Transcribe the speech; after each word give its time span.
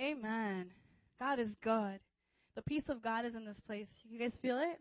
Amen. 0.00 0.70
God 1.18 1.40
is 1.40 1.48
good. 1.62 1.98
The 2.54 2.62
peace 2.62 2.84
of 2.88 3.02
God 3.02 3.24
is 3.24 3.34
in 3.34 3.44
this 3.44 3.58
place. 3.66 3.86
You 4.08 4.18
guys 4.18 4.32
feel 4.40 4.58
it? 4.58 4.78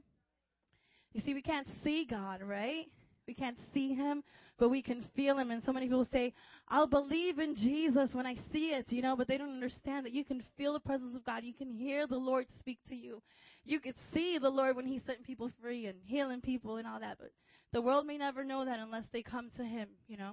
You 1.13 1.21
see, 1.21 1.33
we 1.33 1.41
can't 1.41 1.67
see 1.83 2.05
God, 2.05 2.41
right? 2.41 2.85
We 3.27 3.33
can't 3.33 3.57
see 3.73 3.93
Him, 3.93 4.23
but 4.57 4.69
we 4.69 4.81
can 4.81 5.05
feel 5.15 5.37
Him. 5.37 5.51
And 5.51 5.63
so 5.65 5.73
many 5.73 5.87
people 5.87 6.07
say, 6.11 6.33
I'll 6.69 6.87
believe 6.87 7.39
in 7.39 7.55
Jesus 7.55 8.13
when 8.13 8.25
I 8.25 8.35
see 8.53 8.67
it, 8.67 8.85
you 8.89 9.01
know, 9.01 9.15
but 9.15 9.27
they 9.27 9.37
don't 9.37 9.53
understand 9.53 10.05
that 10.05 10.13
you 10.13 10.23
can 10.23 10.43
feel 10.57 10.73
the 10.73 10.79
presence 10.79 11.15
of 11.15 11.25
God. 11.25 11.43
You 11.43 11.53
can 11.53 11.71
hear 11.71 12.07
the 12.07 12.17
Lord 12.17 12.45
speak 12.59 12.79
to 12.89 12.95
you. 12.95 13.21
You 13.65 13.79
can 13.79 13.93
see 14.13 14.37
the 14.37 14.49
Lord 14.49 14.75
when 14.75 14.85
He's 14.85 15.01
setting 15.05 15.23
people 15.23 15.51
free 15.61 15.87
and 15.87 15.97
healing 16.05 16.41
people 16.41 16.77
and 16.77 16.87
all 16.87 16.99
that, 16.99 17.17
but 17.19 17.31
the 17.73 17.81
world 17.81 18.05
may 18.05 18.17
never 18.17 18.45
know 18.45 18.63
that 18.63 18.79
unless 18.79 19.05
they 19.11 19.23
come 19.23 19.49
to 19.57 19.63
Him, 19.63 19.89
you 20.07 20.17
know. 20.17 20.31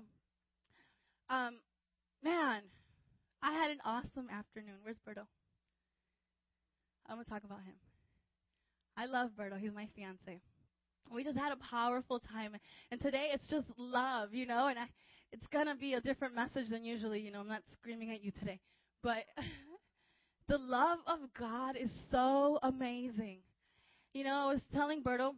Um, 1.28 1.56
man, 2.22 2.62
I 3.44 3.52
had 3.52 3.70
an 3.70 3.78
awesome 3.84 4.30
afternoon. 4.32 4.76
Where's 4.82 4.96
Berto? 5.06 5.26
I'm 7.06 7.16
going 7.16 7.26
to 7.26 7.30
talk 7.30 7.44
about 7.44 7.58
him. 7.58 7.74
I 8.96 9.04
love 9.04 9.32
Berto. 9.38 9.60
He's 9.60 9.74
my 9.74 9.86
fiance. 9.94 10.40
We 11.12 11.24
just 11.24 11.36
had 11.36 11.52
a 11.52 11.56
powerful 11.56 12.20
time. 12.20 12.56
And 12.90 12.98
today 13.02 13.28
it's 13.34 13.46
just 13.46 13.66
love, 13.76 14.32
you 14.32 14.46
know, 14.46 14.68
and 14.68 14.78
I, 14.78 14.84
it's 15.30 15.46
going 15.48 15.66
to 15.66 15.74
be 15.74 15.92
a 15.92 16.00
different 16.00 16.34
message 16.34 16.70
than 16.70 16.84
usually, 16.84 17.20
you 17.20 17.30
know, 17.30 17.40
I'm 17.40 17.48
not 17.48 17.60
screaming 17.74 18.12
at 18.12 18.24
you 18.24 18.30
today. 18.30 18.60
But 19.02 19.24
the 20.48 20.56
love 20.56 21.00
of 21.06 21.18
God 21.38 21.76
is 21.76 21.90
so 22.10 22.58
amazing. 22.62 23.40
You 24.14 24.24
know, 24.24 24.36
I 24.36 24.52
was 24.54 24.62
telling 24.72 25.02
Berto, 25.02 25.32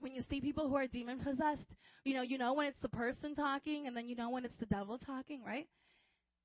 when 0.00 0.12
you 0.12 0.20
see 0.28 0.42
people 0.42 0.68
who 0.68 0.76
are 0.76 0.86
demon 0.86 1.20
possessed, 1.20 1.74
you 2.04 2.12
know, 2.12 2.22
you 2.22 2.36
know 2.36 2.52
when 2.52 2.66
it's 2.66 2.80
the 2.82 2.88
person 2.90 3.34
talking 3.34 3.86
and 3.86 3.96
then 3.96 4.08
you 4.08 4.14
know 4.14 4.28
when 4.28 4.44
it's 4.44 4.58
the 4.60 4.66
devil 4.66 4.98
talking, 4.98 5.42
right? 5.42 5.66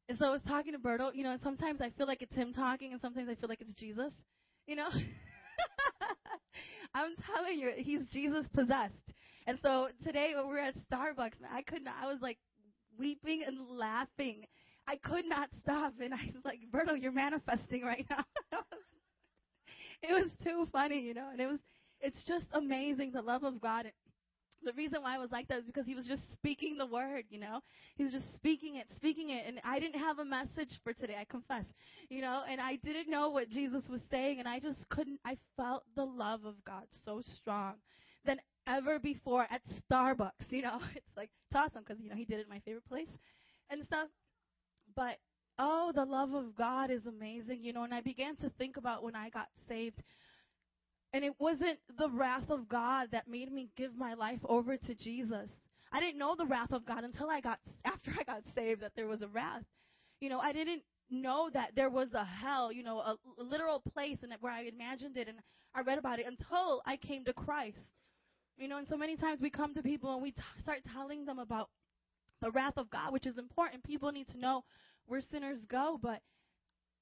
And 0.07 0.17
so 0.17 0.25
I 0.25 0.29
was 0.29 0.41
talking 0.47 0.73
to 0.73 0.79
Berto, 0.79 1.15
you 1.15 1.23
know, 1.23 1.31
and 1.31 1.41
sometimes 1.41 1.81
I 1.81 1.89
feel 1.97 2.05
like 2.05 2.21
it's 2.21 2.35
him 2.35 2.53
talking 2.53 2.91
and 2.91 3.01
sometimes 3.01 3.27
I 3.29 3.35
feel 3.35 3.49
like 3.49 3.61
it's 3.61 3.73
Jesus. 3.73 4.11
You 4.67 4.75
know? 4.75 4.89
I'm 6.93 7.15
telling 7.33 7.59
you, 7.59 7.71
he's 7.75 8.01
Jesus 8.13 8.45
possessed. 8.53 8.93
And 9.47 9.57
so 9.61 9.89
today 10.03 10.33
when 10.35 10.47
we 10.47 10.53
were 10.53 10.59
at 10.59 10.75
Starbucks, 10.91 11.41
man, 11.41 11.51
I 11.51 11.63
could 11.63 11.83
not, 11.83 11.95
I 12.01 12.07
was 12.07 12.21
like 12.21 12.37
weeping 12.99 13.43
and 13.45 13.57
laughing. 13.67 14.45
I 14.87 14.97
could 14.97 15.25
not 15.25 15.49
stop. 15.63 15.93
And 15.99 16.13
I 16.13 16.31
was 16.33 16.45
like, 16.45 16.59
Berto, 16.71 17.01
you're 17.01 17.11
manifesting 17.11 17.83
right 17.83 18.05
now. 18.09 18.23
it 20.03 20.13
was 20.13 20.31
too 20.43 20.67
funny, 20.71 20.99
you 20.99 21.15
know, 21.15 21.29
and 21.31 21.41
it 21.41 21.47
was, 21.47 21.59
it's 21.99 22.23
just 22.25 22.45
amazing 22.53 23.11
the 23.11 23.21
love 23.21 23.43
of 23.43 23.59
God 23.59 23.87
the 24.65 24.73
reason 24.73 25.01
why 25.01 25.15
I 25.15 25.19
was 25.19 25.31
like 25.31 25.47
that 25.47 25.59
is 25.59 25.65
because 25.65 25.85
he 25.85 25.95
was 25.95 26.07
just 26.07 26.21
speaking 26.33 26.77
the 26.77 26.85
word, 26.85 27.25
you 27.29 27.39
know. 27.39 27.61
He 27.95 28.03
was 28.03 28.11
just 28.11 28.25
speaking 28.33 28.75
it, 28.75 28.87
speaking 28.95 29.14
I 29.75 29.79
didn't 29.79 29.99
have 29.99 30.19
a 30.19 30.25
message 30.25 30.79
for 30.85 30.93
today. 30.93 31.17
I 31.19 31.25
confess, 31.25 31.65
you 32.09 32.21
know, 32.21 32.43
and 32.49 32.61
I 32.61 32.77
didn't 32.77 33.09
know 33.11 33.29
what 33.29 33.49
Jesus 33.49 33.83
was 33.89 33.99
saying, 34.09 34.39
and 34.39 34.47
I 34.47 34.57
just 34.57 34.87
couldn't. 34.87 35.19
I 35.25 35.37
felt 35.57 35.83
the 35.97 36.05
love 36.05 36.45
of 36.45 36.53
God 36.63 36.83
so 37.03 37.21
strong 37.35 37.73
than 38.23 38.39
ever 38.67 38.99
before 38.99 39.45
at 39.51 39.61
Starbucks. 39.91 40.49
You 40.49 40.61
know, 40.61 40.79
it's 40.95 41.17
like 41.17 41.29
it's 41.49 41.57
awesome 41.57 41.83
because 41.85 42.01
you 42.01 42.09
know 42.09 42.15
he 42.15 42.23
did 42.23 42.39
it 42.39 42.43
in 42.43 42.49
my 42.49 42.59
favorite 42.59 42.87
place 42.87 43.09
and 43.69 43.83
stuff. 43.85 44.07
But 44.95 45.17
oh, 45.59 45.91
the 45.93 46.05
love 46.05 46.33
of 46.33 46.55
God 46.55 46.89
is 46.89 47.05
amazing, 47.05 47.61
you 47.61 47.73
know. 47.73 47.83
And 47.83 47.93
I 47.93 47.99
began 47.99 48.37
to 48.37 48.49
think 48.51 48.77
about 48.77 49.03
when 49.03 49.17
I 49.17 49.29
got 49.29 49.47
saved 49.67 50.01
and 51.11 51.25
it 51.25 51.33
wasn't 51.37 51.79
the 51.97 52.09
wrath 52.09 52.49
of 52.49 52.69
God 52.69 53.09
that 53.11 53.27
made 53.27 53.51
me 53.51 53.69
give 53.75 53.93
my 53.97 54.13
life 54.13 54.39
over 54.47 54.77
to 54.77 54.95
Jesus. 54.95 55.49
I 55.95 56.01
didn't 56.01 56.19
know 56.19 56.35
the 56.35 56.45
wrath 56.45 56.73
of 56.73 56.85
God 56.85 57.05
until 57.05 57.29
I 57.29 57.39
got 57.39 57.57
after 57.85 58.11
I 58.19 58.23
got 58.23 58.43
saved 58.53 58.81
that 58.81 58.91
there 58.97 59.07
was 59.07 59.21
a 59.21 59.29
wrath. 59.29 59.63
You 60.19 60.27
know, 60.27 60.39
I 60.39 60.51
didn't 60.51 60.81
know 61.09 61.49
that 61.53 61.71
there 61.75 61.89
was 61.89 62.09
a 62.13 62.25
hell, 62.25 62.69
you 62.69 62.83
know, 62.83 62.99
a, 62.99 63.15
a 63.39 63.43
literal 63.43 63.81
place 63.93 64.17
and 64.21 64.33
where 64.41 64.51
I 64.51 64.63
imagined 64.63 65.15
it 65.15 65.29
and 65.29 65.37
I 65.73 65.81
read 65.81 65.97
about 65.97 66.19
it 66.19 66.25
until 66.25 66.81
I 66.85 66.97
came 66.97 67.23
to 67.23 67.33
Christ. 67.33 67.77
You 68.57 68.67
know, 68.67 68.77
and 68.77 68.87
so 68.89 68.97
many 68.97 69.15
times 69.15 69.39
we 69.39 69.49
come 69.49 69.73
to 69.73 69.81
people 69.81 70.13
and 70.13 70.21
we 70.21 70.31
t- 70.31 70.41
start 70.61 70.79
telling 70.91 71.25
them 71.25 71.39
about 71.39 71.69
the 72.41 72.51
wrath 72.51 72.77
of 72.77 72.89
God, 72.89 73.13
which 73.13 73.25
is 73.25 73.37
important. 73.37 73.83
People 73.83 74.11
need 74.11 74.27
to 74.29 74.37
know 74.37 74.65
where 75.05 75.21
sinners 75.21 75.59
go, 75.69 75.97
but 76.01 76.19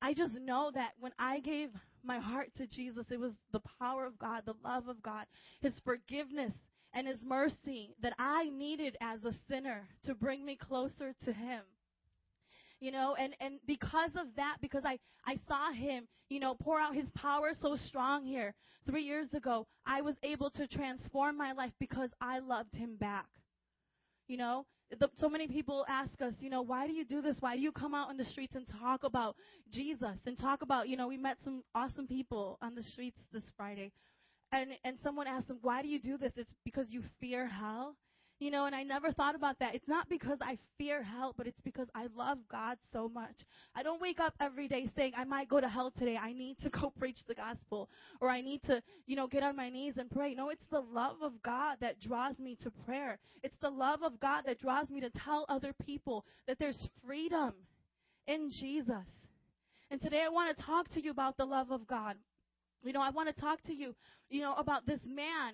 I 0.03 0.13
just 0.13 0.35
know 0.35 0.69
that 0.75 0.91
when 0.99 1.13
I 1.17 1.39
gave 1.39 1.69
my 2.03 2.19
heart 2.19 2.49
to 2.57 2.67
Jesus, 2.67 3.05
it 3.09 3.19
was 3.19 3.33
the 3.51 3.61
power 3.79 4.05
of 4.05 4.19
God, 4.19 4.43
the 4.45 4.55
love 4.63 4.87
of 4.87 5.01
God, 5.01 5.25
His 5.61 5.79
forgiveness, 5.83 6.53
and 6.93 7.07
His 7.07 7.19
mercy 7.25 7.95
that 8.01 8.13
I 8.17 8.49
needed 8.49 8.97
as 9.01 9.23
a 9.23 9.33
sinner 9.49 9.87
to 10.05 10.15
bring 10.15 10.45
me 10.45 10.55
closer 10.55 11.13
to 11.25 11.33
Him. 11.33 11.61
You 12.79 12.91
know, 12.91 13.15
and, 13.17 13.33
and 13.39 13.59
because 13.65 14.11
of 14.17 14.27
that, 14.35 14.57
because 14.59 14.83
I, 14.85 14.99
I 15.25 15.39
saw 15.47 15.71
him, 15.71 16.05
you 16.27 16.41
know, 16.41 16.53
pour 16.53 16.81
out 16.81 16.93
his 16.93 17.09
power 17.15 17.53
so 17.61 17.77
strong 17.77 18.25
here 18.25 18.53
three 18.85 19.03
years 19.03 19.33
ago, 19.33 19.67
I 19.85 20.01
was 20.01 20.15
able 20.21 20.49
to 20.51 20.67
transform 20.67 21.37
my 21.37 21.53
life 21.53 21.71
because 21.79 22.09
I 22.19 22.39
loved 22.39 22.75
him 22.75 22.97
back. 22.97 23.27
You 24.27 24.35
know, 24.35 24.65
the, 24.99 25.09
so 25.17 25.29
many 25.29 25.47
people 25.47 25.85
ask 25.87 26.21
us, 26.21 26.33
you 26.39 26.49
know, 26.49 26.61
why 26.61 26.87
do 26.87 26.93
you 26.93 27.05
do 27.05 27.21
this? 27.21 27.37
Why 27.39 27.55
do 27.55 27.61
you 27.61 27.71
come 27.71 27.93
out 27.93 28.09
on 28.09 28.17
the 28.17 28.25
streets 28.25 28.55
and 28.55 28.65
talk 28.81 29.03
about 29.03 29.35
Jesus 29.71 30.17
and 30.25 30.37
talk 30.37 30.61
about, 30.61 30.89
you 30.89 30.97
know, 30.97 31.07
we 31.07 31.17
met 31.17 31.37
some 31.43 31.63
awesome 31.73 32.07
people 32.07 32.57
on 32.61 32.75
the 32.75 32.83
streets 32.83 33.19
this 33.31 33.43
Friday. 33.55 33.91
And 34.53 34.71
and 34.83 34.97
someone 35.03 35.25
asked 35.25 35.47
them, 35.47 35.57
"Why 35.63 35.81
do 35.81 35.87
you 35.87 35.99
do 35.99 36.17
this?" 36.17 36.31
It's 36.37 36.53
because 36.63 36.91
you 36.91 37.03
fear 37.19 37.47
hell. 37.47 37.97
You 38.39 38.51
know, 38.51 38.65
and 38.65 38.75
I 38.75 38.83
never 38.83 39.11
thought 39.11 39.35
about 39.35 39.59
that. 39.59 39.73
It's 39.73 39.87
not 39.87 40.09
because 40.09 40.37
I 40.41 40.57
fear 40.77 41.01
hell, 41.01 41.33
but 41.37 41.47
it's 41.47 41.61
because 41.61 41.87
I 41.95 42.07
love 42.15 42.39
God 42.51 42.77
so 42.91 43.07
much. 43.07 43.35
I 43.73 43.83
don't 43.83 44.01
wake 44.01 44.19
up 44.19 44.33
every 44.39 44.67
day 44.67 44.89
saying, 44.97 45.13
I 45.15 45.23
might 45.23 45.47
go 45.47 45.61
to 45.61 45.69
hell 45.69 45.91
today. 45.97 46.17
I 46.17 46.33
need 46.33 46.59
to 46.59 46.69
go 46.81 46.91
preach 46.99 47.19
the 47.25 47.35
gospel. 47.35 47.89
Or 48.19 48.29
I 48.29 48.41
need 48.41 48.61
to, 48.63 48.83
you 49.05 49.15
know, 49.15 49.27
get 49.27 49.43
on 49.43 49.55
my 49.55 49.69
knees 49.69 49.93
and 49.97 50.11
pray. 50.11 50.33
No, 50.33 50.49
it's 50.49 50.65
the 50.71 50.81
love 50.81 51.17
of 51.21 51.41
God 51.41 51.77
that 51.79 52.01
draws 52.01 52.37
me 52.37 52.57
to 52.63 52.71
prayer. 52.85 53.17
It's 53.43 53.55
the 53.61 53.69
love 53.69 54.03
of 54.03 54.19
God 54.19 54.43
that 54.45 54.59
draws 54.59 54.89
me 54.89 54.99
to 55.01 55.09
tell 55.11 55.45
other 55.47 55.73
people 55.85 56.25
that 56.47 56.59
there's 56.59 56.89
freedom 57.05 57.53
in 58.27 58.51
Jesus. 58.51 59.07
And 59.89 60.01
today 60.01 60.23
I 60.25 60.29
want 60.29 60.57
to 60.57 60.63
talk 60.63 60.89
to 60.95 61.01
you 61.01 61.11
about 61.11 61.37
the 61.37 61.45
love 61.45 61.71
of 61.71 61.87
God. 61.87 62.17
You 62.83 62.93
know, 62.93 63.01
I 63.01 63.09
want 63.09 63.33
to 63.33 63.41
talk 63.41 63.61
to 63.63 63.73
you, 63.73 63.95
you 64.29 64.41
know, 64.41 64.53
about 64.55 64.85
this 64.85 64.99
man 65.05 65.53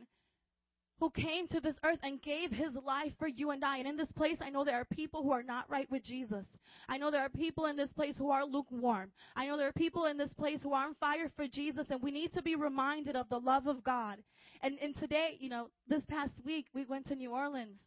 who 1.00 1.10
came 1.12 1.48
to 1.48 1.62
this 1.62 1.76
earth 1.86 2.00
and 2.04 2.22
gave 2.22 2.52
his 2.52 2.76
life 2.86 3.14
for 3.18 3.28
you 3.28 3.52
and 3.52 3.64
I. 3.64 3.78
And 3.78 3.88
in 3.88 3.96
this 3.96 4.12
place, 4.12 4.38
I 4.42 4.50
know 4.50 4.66
there 4.66 4.76
are 4.76 4.86
people 4.86 5.24
who 5.24 5.32
are 5.32 5.44
not 5.44 5.70
right 5.70 5.90
with 5.90 6.04
Jesus. 6.04 6.46
I 6.90 6.98
know 6.98 7.10
there 7.10 7.22
are 7.22 7.30
people 7.30 7.68
in 7.68 7.78
this 7.78 7.92
place 7.94 8.16
who 8.18 8.32
are 8.32 8.46
lukewarm. 8.46 9.12
I 9.36 9.48
know 9.48 9.58
there 9.58 9.70
are 9.70 9.74
people 9.74 10.06
in 10.06 10.18
this 10.18 10.34
place 10.34 10.60
who 10.62 10.74
are 10.74 10.88
on 10.88 10.96
fire 10.96 11.32
for 11.36 11.48
Jesus, 11.48 11.88
and 11.90 12.02
we 12.02 12.12
need 12.12 12.34
to 12.34 12.42
be 12.42 12.56
reminded 12.56 13.16
of 13.16 13.30
the 13.30 13.40
love 13.40 13.68
of 13.68 13.84
God. 13.84 14.18
And, 14.62 14.78
and 14.82 14.96
today, 14.98 15.38
you 15.40 15.50
know, 15.50 15.70
this 15.88 16.04
past 16.06 16.34
week, 16.46 16.66
we 16.74 16.84
went 16.84 17.08
to 17.08 17.16
New 17.16 17.32
Orleans. 17.32 17.80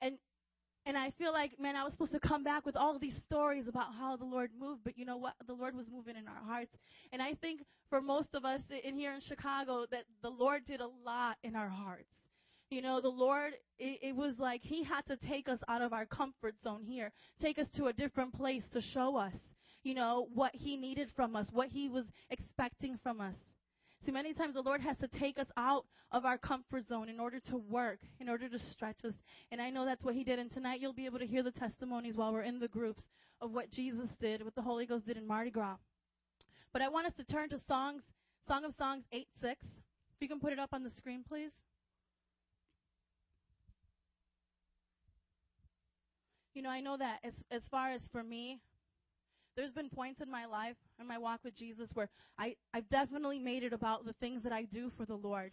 And 0.00 0.18
and 0.86 0.96
I 0.96 1.10
feel 1.18 1.32
like, 1.32 1.58
man, 1.58 1.74
I 1.74 1.82
was 1.82 1.92
supposed 1.92 2.12
to 2.12 2.20
come 2.20 2.44
back 2.44 2.64
with 2.64 2.76
all 2.76 2.96
these 2.98 3.16
stories 3.26 3.66
about 3.66 3.92
how 3.98 4.16
the 4.16 4.24
Lord 4.24 4.50
moved, 4.58 4.82
but 4.84 4.96
you 4.96 5.04
know 5.04 5.16
what? 5.16 5.34
The 5.46 5.52
Lord 5.52 5.74
was 5.74 5.86
moving 5.92 6.14
in 6.16 6.28
our 6.28 6.42
hearts. 6.46 6.70
And 7.12 7.20
I 7.20 7.34
think 7.34 7.62
for 7.90 8.00
most 8.00 8.28
of 8.34 8.44
us 8.44 8.60
in 8.84 8.96
here 8.96 9.12
in 9.12 9.20
Chicago 9.20 9.86
that 9.90 10.04
the 10.22 10.30
Lord 10.30 10.64
did 10.64 10.80
a 10.80 10.88
lot 11.04 11.38
in 11.42 11.56
our 11.56 11.68
hearts. 11.68 12.08
You 12.70 12.82
know, 12.82 13.00
the 13.00 13.08
Lord, 13.08 13.54
it, 13.78 13.98
it 14.00 14.16
was 14.16 14.34
like 14.38 14.60
He 14.62 14.84
had 14.84 15.02
to 15.06 15.16
take 15.16 15.48
us 15.48 15.58
out 15.68 15.82
of 15.82 15.92
our 15.92 16.06
comfort 16.06 16.54
zone 16.62 16.84
here, 16.84 17.10
take 17.40 17.58
us 17.58 17.66
to 17.76 17.86
a 17.86 17.92
different 17.92 18.32
place 18.32 18.62
to 18.72 18.80
show 18.80 19.16
us, 19.16 19.34
you 19.82 19.94
know, 19.94 20.28
what 20.34 20.52
He 20.54 20.76
needed 20.76 21.08
from 21.16 21.34
us, 21.34 21.48
what 21.52 21.68
He 21.68 21.88
was 21.88 22.04
expecting 22.30 22.98
from 23.02 23.20
us. 23.20 23.34
See, 24.06 24.12
many 24.12 24.32
times 24.34 24.54
the 24.54 24.62
Lord 24.62 24.80
has 24.82 24.96
to 24.98 25.08
take 25.08 25.36
us 25.36 25.48
out 25.56 25.84
of 26.12 26.24
our 26.24 26.38
comfort 26.38 26.86
zone 26.88 27.08
in 27.08 27.18
order 27.18 27.40
to 27.50 27.56
work, 27.56 27.98
in 28.20 28.28
order 28.28 28.48
to 28.48 28.56
stretch 28.56 29.04
us. 29.04 29.14
And 29.50 29.60
I 29.60 29.70
know 29.70 29.84
that's 29.84 30.04
what 30.04 30.14
He 30.14 30.22
did. 30.22 30.38
And 30.38 30.48
tonight 30.48 30.80
you'll 30.80 30.92
be 30.92 31.06
able 31.06 31.18
to 31.18 31.26
hear 31.26 31.42
the 31.42 31.50
testimonies 31.50 32.14
while 32.14 32.32
we're 32.32 32.42
in 32.42 32.60
the 32.60 32.68
groups 32.68 33.02
of 33.40 33.50
what 33.50 33.68
Jesus 33.72 34.08
did, 34.20 34.44
what 34.44 34.54
the 34.54 34.62
Holy 34.62 34.86
Ghost 34.86 35.06
did 35.06 35.16
in 35.16 35.26
Mardi 35.26 35.50
Gras. 35.50 35.74
But 36.72 36.82
I 36.82 36.88
want 36.88 37.08
us 37.08 37.14
to 37.16 37.24
turn 37.24 37.48
to 37.48 37.58
songs, 37.66 38.02
Song 38.46 38.64
of 38.64 38.74
Songs 38.78 39.02
8 39.10 39.26
6. 39.42 39.60
If 39.62 39.68
you 40.20 40.28
can 40.28 40.38
put 40.38 40.52
it 40.52 40.60
up 40.60 40.70
on 40.72 40.84
the 40.84 40.90
screen, 40.90 41.24
please. 41.28 41.50
You 46.54 46.62
know, 46.62 46.70
I 46.70 46.80
know 46.80 46.96
that 46.96 47.18
as 47.24 47.34
as 47.50 47.62
far 47.72 47.90
as 47.90 48.02
for 48.12 48.22
me, 48.22 48.60
there's 49.56 49.72
been 49.72 49.88
points 49.88 50.20
in 50.20 50.30
my 50.30 50.46
life 50.46 50.76
in 51.00 51.06
my 51.06 51.18
walk 51.18 51.40
with 51.44 51.56
Jesus 51.56 51.90
where 51.94 52.08
I, 52.38 52.56
I've 52.74 52.88
definitely 52.88 53.38
made 53.38 53.62
it 53.62 53.72
about 53.72 54.04
the 54.04 54.12
things 54.14 54.42
that 54.42 54.52
I 54.52 54.64
do 54.64 54.90
for 54.96 55.06
the 55.06 55.14
Lord. 55.14 55.52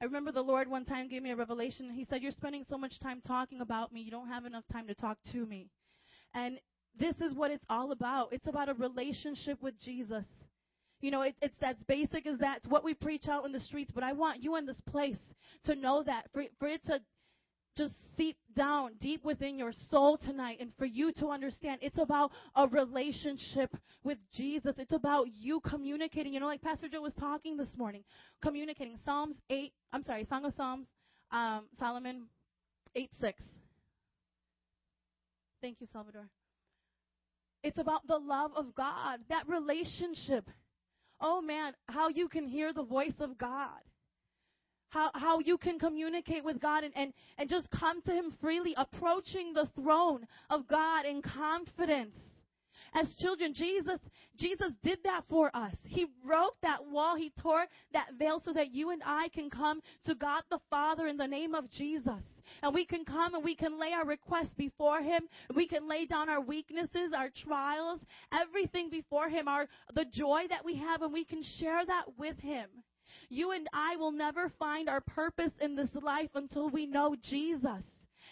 I 0.00 0.04
remember 0.04 0.30
the 0.30 0.42
Lord 0.42 0.70
one 0.70 0.84
time 0.84 1.08
gave 1.08 1.22
me 1.22 1.32
a 1.32 1.36
revelation. 1.36 1.90
He 1.90 2.06
said, 2.08 2.22
You're 2.22 2.32
spending 2.32 2.64
so 2.68 2.78
much 2.78 3.00
time 3.00 3.20
talking 3.26 3.60
about 3.60 3.92
me, 3.92 4.02
you 4.02 4.10
don't 4.10 4.28
have 4.28 4.44
enough 4.44 4.64
time 4.70 4.86
to 4.86 4.94
talk 4.94 5.18
to 5.32 5.46
me. 5.46 5.68
And 6.34 6.58
this 6.98 7.14
is 7.20 7.32
what 7.34 7.50
it's 7.50 7.64
all 7.68 7.92
about. 7.92 8.32
It's 8.32 8.46
about 8.46 8.68
a 8.68 8.74
relationship 8.74 9.60
with 9.62 9.74
Jesus. 9.80 10.24
You 11.00 11.10
know, 11.10 11.22
it, 11.22 11.34
it's 11.40 11.54
as 11.62 11.76
basic 11.86 12.26
as 12.26 12.38
that. 12.40 12.58
It's 12.58 12.68
what 12.68 12.84
we 12.84 12.94
preach 12.94 13.28
out 13.28 13.44
in 13.46 13.52
the 13.52 13.60
streets, 13.60 13.92
but 13.94 14.04
I 14.04 14.12
want 14.12 14.42
you 14.42 14.56
in 14.56 14.66
this 14.66 14.80
place 14.88 15.18
to 15.64 15.74
know 15.74 16.02
that, 16.02 16.26
for, 16.32 16.42
for 16.58 16.68
it 16.68 16.84
to 16.86 17.00
just 17.78 17.94
seep 18.16 18.36
down 18.56 18.90
deep 19.00 19.24
within 19.24 19.58
your 19.58 19.72
soul 19.90 20.18
tonight 20.18 20.58
and 20.60 20.72
for 20.76 20.84
you 20.84 21.12
to 21.12 21.28
understand 21.28 21.78
it's 21.80 21.98
about 21.98 22.32
a 22.56 22.66
relationship 22.66 23.74
with 24.02 24.18
Jesus. 24.34 24.74
It's 24.76 24.92
about 24.92 25.28
you 25.32 25.60
communicating. 25.60 26.34
You 26.34 26.40
know, 26.40 26.46
like 26.46 26.60
Pastor 26.60 26.88
Joe 26.88 27.00
was 27.00 27.12
talking 27.18 27.56
this 27.56 27.68
morning, 27.76 28.02
communicating. 28.42 28.98
Psalms 29.04 29.36
8, 29.48 29.72
I'm 29.92 30.02
sorry, 30.02 30.26
Song 30.28 30.44
of 30.44 30.52
Psalms, 30.56 30.86
um, 31.30 31.66
Solomon 31.78 32.24
8 32.96 33.08
6. 33.20 33.42
Thank 35.62 35.80
you, 35.80 35.86
Salvador. 35.92 36.28
It's 37.62 37.78
about 37.78 38.06
the 38.06 38.18
love 38.18 38.52
of 38.56 38.74
God, 38.74 39.20
that 39.28 39.48
relationship. 39.48 40.48
Oh 41.20 41.40
man, 41.40 41.72
how 41.88 42.08
you 42.08 42.28
can 42.28 42.46
hear 42.46 42.72
the 42.72 42.84
voice 42.84 43.14
of 43.20 43.38
God 43.38 43.80
how, 44.90 45.10
how 45.14 45.38
you 45.40 45.58
can 45.58 45.78
communicate 45.78 46.44
with 46.44 46.60
God 46.60 46.84
and, 46.84 46.92
and, 46.96 47.12
and 47.38 47.48
just 47.48 47.70
come 47.70 48.02
to 48.02 48.12
Him 48.12 48.34
freely, 48.40 48.74
approaching 48.76 49.52
the 49.52 49.68
throne 49.74 50.26
of 50.50 50.66
God 50.68 51.04
in 51.04 51.22
confidence. 51.22 52.14
As 52.94 53.14
children, 53.18 53.52
Jesus, 53.54 54.00
Jesus 54.36 54.72
did 54.82 54.98
that 55.04 55.24
for 55.28 55.54
us. 55.54 55.74
He 55.84 56.06
broke 56.24 56.56
that 56.62 56.86
wall. 56.86 57.16
He 57.16 57.32
tore 57.40 57.66
that 57.92 58.14
veil 58.18 58.40
so 58.44 58.52
that 58.54 58.72
you 58.72 58.90
and 58.90 59.02
I 59.04 59.28
can 59.28 59.50
come 59.50 59.82
to 60.04 60.14
God 60.14 60.42
the 60.50 60.60
Father 60.70 61.06
in 61.06 61.16
the 61.16 61.26
name 61.26 61.54
of 61.54 61.70
Jesus. 61.70 62.22
And 62.62 62.74
we 62.74 62.86
can 62.86 63.04
come 63.04 63.34
and 63.34 63.44
we 63.44 63.54
can 63.54 63.78
lay 63.78 63.92
our 63.92 64.06
requests 64.06 64.54
before 64.56 65.02
Him. 65.02 65.22
We 65.54 65.68
can 65.68 65.86
lay 65.86 66.06
down 66.06 66.30
our 66.30 66.40
weaknesses, 66.40 67.12
our 67.14 67.28
trials, 67.44 68.00
everything 68.32 68.88
before 68.88 69.28
Him, 69.28 69.48
our, 69.48 69.68
the 69.94 70.06
joy 70.06 70.44
that 70.48 70.64
we 70.64 70.76
have, 70.76 71.02
and 71.02 71.12
we 71.12 71.24
can 71.24 71.42
share 71.58 71.84
that 71.84 72.04
with 72.18 72.38
Him. 72.38 72.68
You 73.30 73.52
and 73.52 73.68
I 73.72 73.96
will 73.96 74.12
never 74.12 74.50
find 74.58 74.88
our 74.88 75.00
purpose 75.00 75.52
in 75.60 75.76
this 75.76 75.90
life 75.94 76.30
until 76.34 76.70
we 76.70 76.86
know 76.86 77.14
Jesus. 77.22 77.82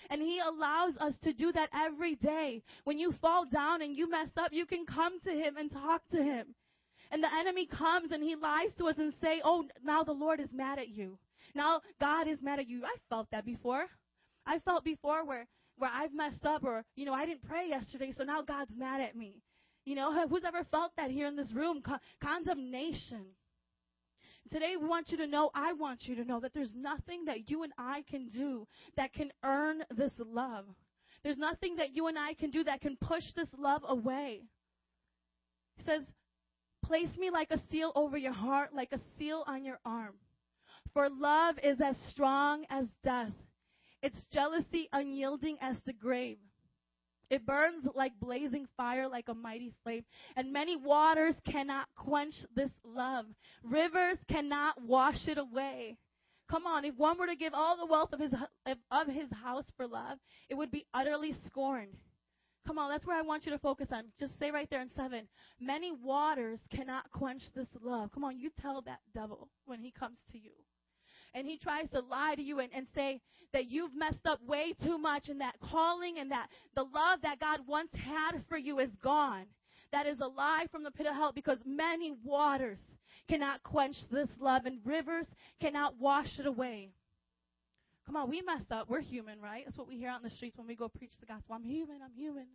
And 0.08 0.22
He 0.22 0.40
allows 0.40 0.96
us 0.98 1.14
to 1.24 1.32
do 1.32 1.52
that 1.52 1.70
every 1.74 2.14
day. 2.16 2.62
When 2.84 2.98
you 2.98 3.12
fall 3.20 3.44
down 3.44 3.82
and 3.82 3.96
you 3.96 4.08
mess 4.08 4.30
up, 4.36 4.52
you 4.52 4.66
can 4.66 4.86
come 4.86 5.20
to 5.20 5.30
Him 5.30 5.56
and 5.56 5.70
talk 5.70 6.02
to 6.12 6.22
Him. 6.22 6.54
And 7.10 7.22
the 7.22 7.32
enemy 7.32 7.66
comes 7.66 8.12
and 8.12 8.22
he 8.22 8.34
lies 8.34 8.70
to 8.78 8.86
us 8.86 8.96
and 8.98 9.12
say, 9.20 9.40
"Oh, 9.44 9.64
now 9.82 10.02
the 10.02 10.12
Lord 10.12 10.40
is 10.40 10.52
mad 10.52 10.78
at 10.78 10.88
you. 10.88 11.18
Now 11.54 11.80
God 12.00 12.26
is 12.26 12.42
mad 12.42 12.58
at 12.58 12.68
you." 12.68 12.84
I 12.84 12.96
felt 13.08 13.30
that 13.30 13.44
before. 13.44 13.86
I 14.44 14.58
felt 14.60 14.84
before 14.84 15.24
where 15.24 15.46
where 15.78 15.90
I've 15.92 16.14
messed 16.14 16.44
up 16.44 16.64
or 16.64 16.84
you 16.94 17.04
know 17.04 17.12
I 17.12 17.26
didn't 17.26 17.46
pray 17.48 17.68
yesterday, 17.68 18.12
so 18.16 18.24
now 18.24 18.42
God's 18.42 18.72
mad 18.76 19.00
at 19.00 19.14
me. 19.16 19.42
You 19.84 19.94
know, 19.94 20.26
who's 20.26 20.44
ever 20.44 20.64
felt 20.64 20.92
that 20.96 21.10
here 21.10 21.28
in 21.28 21.36
this 21.36 21.52
room? 21.52 21.80
Con- 21.80 22.00
condemnation. 22.20 23.26
Today, 24.52 24.76
we 24.80 24.86
want 24.86 25.10
you 25.10 25.16
to 25.18 25.26
know, 25.26 25.50
I 25.54 25.72
want 25.72 26.04
you 26.06 26.14
to 26.16 26.24
know 26.24 26.40
that 26.40 26.54
there's 26.54 26.74
nothing 26.74 27.24
that 27.24 27.50
you 27.50 27.62
and 27.62 27.72
I 27.78 28.04
can 28.08 28.28
do 28.28 28.66
that 28.96 29.12
can 29.12 29.32
earn 29.42 29.82
this 29.96 30.12
love. 30.18 30.66
There's 31.24 31.36
nothing 31.36 31.76
that 31.76 31.94
you 31.94 32.06
and 32.06 32.18
I 32.18 32.34
can 32.34 32.50
do 32.50 32.62
that 32.64 32.80
can 32.80 32.96
push 33.00 33.24
this 33.34 33.48
love 33.58 33.82
away. 33.86 34.42
He 35.76 35.82
says, 35.84 36.02
Place 36.84 37.16
me 37.18 37.30
like 37.30 37.50
a 37.50 37.60
seal 37.70 37.90
over 37.96 38.16
your 38.16 38.32
heart, 38.32 38.72
like 38.72 38.92
a 38.92 39.00
seal 39.18 39.42
on 39.48 39.64
your 39.64 39.80
arm. 39.84 40.14
For 40.92 41.08
love 41.10 41.56
is 41.64 41.80
as 41.80 41.96
strong 42.08 42.64
as 42.70 42.86
death, 43.02 43.32
its 44.02 44.16
jealousy 44.32 44.88
unyielding 44.92 45.56
as 45.60 45.76
the 45.84 45.92
grave. 45.92 46.38
It 47.28 47.44
burns 47.44 47.86
like 47.94 48.12
blazing 48.20 48.66
fire, 48.76 49.08
like 49.08 49.28
a 49.28 49.34
mighty 49.34 49.72
flame. 49.82 50.04
And 50.36 50.52
many 50.52 50.76
waters 50.76 51.34
cannot 51.50 51.88
quench 51.96 52.34
this 52.54 52.70
love. 52.84 53.26
Rivers 53.64 54.18
cannot 54.28 54.80
wash 54.82 55.26
it 55.26 55.38
away. 55.38 55.96
Come 56.48 56.66
on, 56.66 56.84
if 56.84 56.94
one 56.96 57.18
were 57.18 57.26
to 57.26 57.34
give 57.34 57.54
all 57.54 57.76
the 57.76 57.86
wealth 57.86 58.12
of 58.12 58.20
his, 58.20 58.32
of 58.92 59.06
his 59.08 59.28
house 59.42 59.64
for 59.76 59.88
love, 59.88 60.18
it 60.48 60.54
would 60.54 60.70
be 60.70 60.86
utterly 60.94 61.34
scorned. 61.46 61.96
Come 62.64 62.78
on, 62.78 62.90
that's 62.90 63.04
where 63.04 63.18
I 63.18 63.22
want 63.22 63.46
you 63.46 63.52
to 63.52 63.58
focus 63.58 63.88
on. 63.90 64.04
Just 64.18 64.38
say 64.38 64.52
right 64.52 64.68
there 64.70 64.80
in 64.80 64.90
seven. 64.96 65.26
Many 65.60 65.92
waters 65.92 66.60
cannot 66.70 67.10
quench 67.10 67.42
this 67.54 67.66
love. 67.82 68.12
Come 68.12 68.24
on, 68.24 68.38
you 68.38 68.50
tell 68.60 68.80
that 68.82 69.00
devil 69.14 69.48
when 69.64 69.80
he 69.80 69.90
comes 69.90 70.18
to 70.32 70.38
you 70.38 70.52
and 71.34 71.46
he 71.46 71.58
tries 71.58 71.88
to 71.90 72.00
lie 72.00 72.34
to 72.34 72.42
you 72.42 72.60
and, 72.60 72.70
and 72.74 72.86
say 72.94 73.20
that 73.52 73.70
you've 73.70 73.94
messed 73.94 74.26
up 74.26 74.42
way 74.46 74.74
too 74.84 74.98
much 74.98 75.28
and 75.28 75.40
that 75.40 75.56
calling 75.70 76.18
and 76.18 76.30
that 76.30 76.48
the 76.74 76.82
love 76.82 77.20
that 77.22 77.40
God 77.40 77.60
once 77.66 77.90
had 77.92 78.42
for 78.48 78.56
you 78.58 78.78
is 78.78 78.90
gone. 79.02 79.46
That 79.92 80.06
is 80.06 80.18
a 80.20 80.26
lie 80.26 80.66
from 80.70 80.82
the 80.82 80.90
pit 80.90 81.06
of 81.06 81.14
hell 81.14 81.32
because 81.34 81.58
many 81.64 82.12
waters 82.24 82.78
cannot 83.28 83.62
quench 83.62 83.96
this 84.10 84.28
love 84.40 84.66
and 84.66 84.78
rivers 84.84 85.26
cannot 85.60 85.98
wash 85.98 86.38
it 86.38 86.46
away. 86.46 86.90
Come 88.06 88.16
on, 88.16 88.30
we 88.30 88.40
messed 88.42 88.70
up. 88.70 88.88
We're 88.88 89.00
human, 89.00 89.40
right? 89.40 89.64
That's 89.64 89.76
what 89.76 89.88
we 89.88 89.96
hear 89.96 90.08
out 90.08 90.22
in 90.22 90.28
the 90.28 90.34
streets 90.34 90.56
when 90.56 90.68
we 90.68 90.76
go 90.76 90.88
preach 90.88 91.10
the 91.18 91.26
gospel. 91.26 91.56
I'm 91.56 91.64
human, 91.64 91.98
I'm 92.04 92.14
human. 92.14 92.46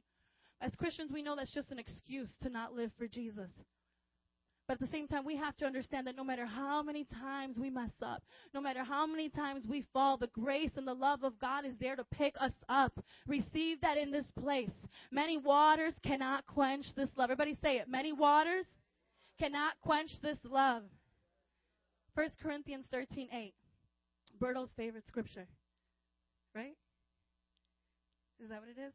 As 0.62 0.73
Christians, 0.75 1.12
we 1.12 1.23
know 1.23 1.35
that's 1.35 1.51
just 1.51 1.71
an 1.71 1.79
excuse 1.79 2.29
to 2.44 2.50
not 2.50 2.73
live 2.73 2.91
for 2.97 3.07
Jesus. 3.07 3.50
But 4.71 4.81
at 4.81 4.89
the 4.89 4.97
same 4.97 5.09
time, 5.09 5.25
we 5.25 5.35
have 5.35 5.57
to 5.57 5.65
understand 5.65 6.07
that 6.07 6.15
no 6.15 6.23
matter 6.23 6.45
how 6.45 6.81
many 6.81 7.03
times 7.03 7.59
we 7.59 7.69
mess 7.69 7.91
up, 8.01 8.23
no 8.53 8.62
matter 8.62 8.85
how 8.85 9.06
many 9.06 9.27
times 9.27 9.65
we 9.68 9.83
fall, 9.91 10.15
the 10.15 10.27
grace 10.27 10.69
and 10.77 10.88
the 10.88 10.94
love 10.94 11.25
of 11.25 11.38
God 11.39 11.65
is 11.65 11.73
there 11.81 11.97
to 11.97 12.06
pick 12.06 12.35
us 12.39 12.53
up. 12.69 13.03
Receive 13.27 13.81
that 13.81 13.97
in 13.97 14.12
this 14.12 14.23
place. 14.39 14.71
Many 15.12 15.38
waters 15.38 15.94
cannot 16.06 16.47
quench 16.47 16.95
this 16.95 17.09
love. 17.18 17.29
Everybody 17.29 17.57
say 17.62 17.79
it. 17.79 17.89
Many 17.89 18.13
waters 18.13 18.65
cannot 19.38 19.73
quench 19.81 20.21
this 20.21 20.38
love. 20.45 20.83
1 22.13 22.29
Corinthians 22.41 22.85
13 22.94 23.27
8. 23.29 23.53
Berto's 24.39 24.71
favorite 24.77 25.06
scripture. 25.06 25.47
Right? 26.56 26.77
Is 28.41 28.47
that 28.47 28.62
what 28.62 28.69
it 28.69 28.79
is? 28.79 28.94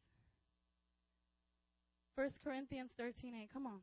1 2.14 2.31
Corinthians 2.43 2.93
13 2.96 3.34
8. 3.43 3.52
Come 3.52 3.67
on. 3.67 3.81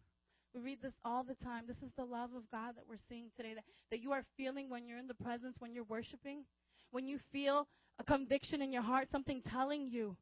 We 0.54 0.62
read 0.62 0.82
this 0.82 0.94
all 1.04 1.24
the 1.24 1.36
time. 1.44 1.64
This 1.68 1.78
is 1.78 1.92
the 1.98 2.06
love 2.06 2.30
of 2.36 2.44
God 2.52 2.76
that 2.76 2.86
we're 2.88 3.02
seeing 3.10 3.32
today, 3.36 3.54
that, 3.56 3.64
that 3.90 4.02
you 4.02 4.12
are 4.12 4.24
feeling 4.38 4.70
when 4.70 4.88
you're 4.88 5.00
in 5.00 5.08
the 5.08 5.16
presence, 5.16 5.56
when 5.60 5.74
you're 5.74 5.84
worshiping. 5.86 6.44
When 6.92 7.07
you 7.07 7.19
feel 7.31 7.68
a 8.00 8.04
conviction 8.04 8.62
in 8.62 8.72
your 8.72 8.83
heart, 8.83 9.07
something 9.12 9.42
telling 9.42 9.88
you 9.88 10.16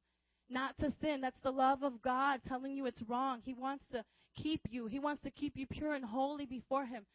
not 0.50 0.78
to 0.80 0.94
sin. 1.02 1.22
That's 1.22 1.40
the 1.44 1.52
love 1.52 1.84
of 1.84 2.02
God 2.02 2.42
telling 2.48 2.76
you 2.76 2.86
it's 2.86 3.02
wrong. 3.08 3.40
He 3.44 3.54
wants 3.54 3.84
to 3.92 4.04
keep 4.36 4.62
you, 4.70 4.88
He 4.88 5.00
wants 5.00 5.22
to 5.24 5.32
keep 5.32 5.58
you 5.58 5.66
pure 5.68 5.94
and 5.94 6.06
holy 6.06 6.46
before 6.46 6.86
Him. 6.86 7.06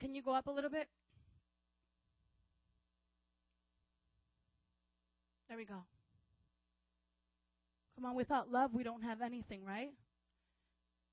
Can 0.00 0.14
you 0.14 0.22
go 0.22 0.34
up 0.34 0.46
a 0.46 0.50
little 0.50 0.70
bit? 0.70 0.88
There 5.48 5.56
we 5.56 5.64
go. 5.64 5.84
Come 7.94 8.06
on, 8.06 8.14
without 8.14 8.50
love, 8.50 8.72
we 8.74 8.82
don't 8.82 9.02
have 9.02 9.20
anything, 9.20 9.64
right? 9.64 9.90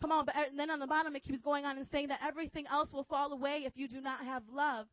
Come 0.00 0.12
on, 0.12 0.24
but 0.26 0.36
uh, 0.36 0.42
then 0.56 0.70
on 0.70 0.78
the 0.78 0.86
bottom 0.86 1.16
it 1.16 1.22
keeps 1.22 1.40
going 1.40 1.64
on 1.64 1.78
and 1.78 1.86
saying 1.90 2.08
that 2.08 2.20
everything 2.26 2.66
else 2.70 2.92
will 2.92 3.04
fall 3.04 3.32
away 3.32 3.62
if 3.64 3.72
you 3.76 3.88
do 3.88 4.00
not 4.00 4.24
have 4.24 4.42
love. 4.52 4.86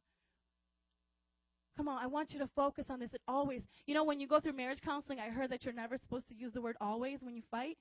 Come 1.75 1.87
on, 1.87 2.01
I 2.01 2.07
want 2.07 2.31
you 2.31 2.39
to 2.39 2.49
focus 2.55 2.85
on 2.89 2.99
this. 2.99 3.13
It 3.13 3.21
always, 3.27 3.61
you 3.87 3.95
know, 3.95 4.03
when 4.03 4.19
you 4.19 4.27
go 4.27 4.39
through 4.39 4.53
marriage 4.53 4.81
counseling, 4.81 5.19
I 5.19 5.29
heard 5.29 5.49
that 5.49 5.65
you're 5.65 5.73
never 5.73 5.97
supposed 5.97 6.27
to 6.29 6.35
use 6.35 6.53
the 6.53 6.61
word 6.61 6.75
always 6.79 7.19
when 7.21 7.35
you 7.35 7.41
fight. 7.49 7.77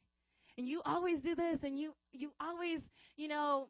And 0.59 0.67
you 0.67 0.83
always 0.85 1.21
do 1.21 1.35
this 1.35 1.59
and 1.63 1.79
you 1.79 1.95
you 2.13 2.33
always, 2.41 2.81
you 3.17 3.29
know, 3.29 3.69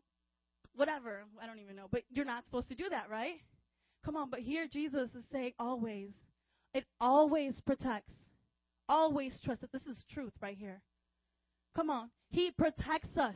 whatever, 0.74 1.24
I 1.40 1.46
don't 1.46 1.58
even 1.58 1.76
know, 1.76 1.86
but 1.90 2.02
you're 2.10 2.24
not 2.24 2.44
supposed 2.44 2.68
to 2.68 2.74
do 2.74 2.88
that, 2.88 3.10
right? 3.10 3.40
Come 4.04 4.16
on, 4.16 4.30
but 4.30 4.40
here 4.40 4.66
Jesus 4.66 5.10
is 5.14 5.24
saying 5.30 5.52
always. 5.58 6.10
It 6.74 6.84
always 7.00 7.60
protects. 7.60 8.12
Always 8.88 9.40
trust 9.40 9.60
that 9.60 9.72
this 9.72 9.86
is 9.86 10.04
truth 10.10 10.32
right 10.40 10.56
here. 10.58 10.80
Come 11.74 11.90
on. 11.90 12.10
He 12.30 12.50
protects 12.50 13.16
us. 13.16 13.34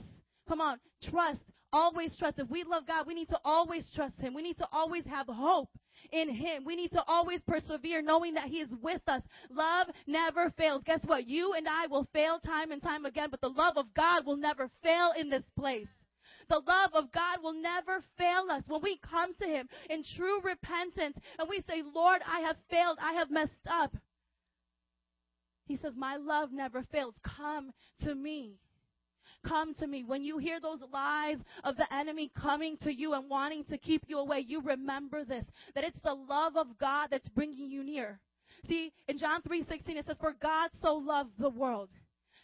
Come 0.49 0.61
on. 0.61 0.79
Trust. 1.03 1.41
Always 1.73 2.17
trust. 2.19 2.39
If 2.39 2.49
we 2.49 2.65
love 2.65 2.87
God, 2.87 3.07
we 3.07 3.15
need 3.15 3.29
to 3.29 3.41
always 3.45 3.91
trust 3.95 4.19
Him. 4.19 4.35
We 4.35 4.43
need 4.43 4.59
to 4.59 4.69
always 4.73 5.05
have 5.07 5.27
hope 5.27 5.71
in 6.13 6.29
Him. 6.29 6.65
We 6.65 6.77
need 6.77 6.93
to 6.93 7.03
always 7.07 7.41
persevere 7.47 8.03
knowing 8.03 8.35
that 8.35 8.49
He 8.49 8.61
is 8.61 8.71
with 8.83 9.03
us. 9.09 9.23
Love 9.51 9.89
never 10.07 10.51
fails. 10.57 10.83
Guess 10.85 11.01
what? 11.07 11.27
You 11.27 11.55
and 11.55 11.69
I 11.69 11.87
will 11.87 12.09
fail 12.13 12.39
time 12.39 12.71
and 12.71 12.83
time 12.83 13.05
again, 13.05 13.29
but 13.31 13.41
the 13.41 13.49
love 13.49 13.77
of 13.77 13.93
God 13.95 14.25
will 14.25 14.37
never 14.37 14.71
fail 14.83 15.13
in 15.19 15.29
this 15.29 15.45
place. 15.59 15.89
The 16.49 16.63
love 16.67 16.91
of 16.95 17.11
God 17.11 17.43
will 17.43 17.61
never 17.61 18.03
fail 18.17 18.47
us. 18.51 18.63
When 18.69 18.81
we 18.81 18.99
come 18.99 19.35
to 19.35 19.47
Him 19.47 19.69
in 19.91 20.05
true 20.17 20.41
repentance 20.43 21.17
and 21.39 21.49
we 21.49 21.63
say, 21.69 21.83
Lord, 21.95 22.23
I 22.25 22.41
have 22.41 22.57
failed, 22.71 22.99
I 23.03 23.15
have 23.15 23.31
messed 23.31 23.51
up. 23.69 23.97
He 25.67 25.77
says, 25.77 25.93
My 25.97 26.17
love 26.17 26.53
never 26.53 26.83
fails. 26.83 27.15
Come 27.23 27.73
to 28.03 28.15
me. 28.15 28.59
Come 29.45 29.75
to 29.75 29.87
me. 29.87 30.05
When 30.05 30.25
you 30.25 30.39
hear 30.39 30.61
those 30.61 30.81
lies 30.93 31.39
of 31.63 31.77
the 31.77 31.93
enemy 31.93 32.31
coming 32.41 32.77
to 32.79 32.93
you 32.93 33.15
and 33.15 33.29
wanting 33.29 33.65
to 33.65 33.79
keep 33.79 34.05
you 34.09 34.19
away, 34.19 34.45
you 34.47 34.61
remember 34.61 35.25
this 35.25 35.45
that 35.75 35.85
it's 35.85 35.99
the 36.03 36.15
love 36.15 36.57
of 36.57 36.79
God 36.79 37.09
that's 37.11 37.29
bringing 37.29 37.71
you 37.71 37.85
near. 37.85 38.21
See, 38.69 38.93
in 39.09 39.19
John 39.19 39.43
3:16 39.43 39.97
it 39.97 40.07
says 40.07 40.19
for 40.19 40.33
God 40.33 40.71
so 40.81 40.97
loved 40.97 41.33
the 41.39 41.51
world 41.51 41.91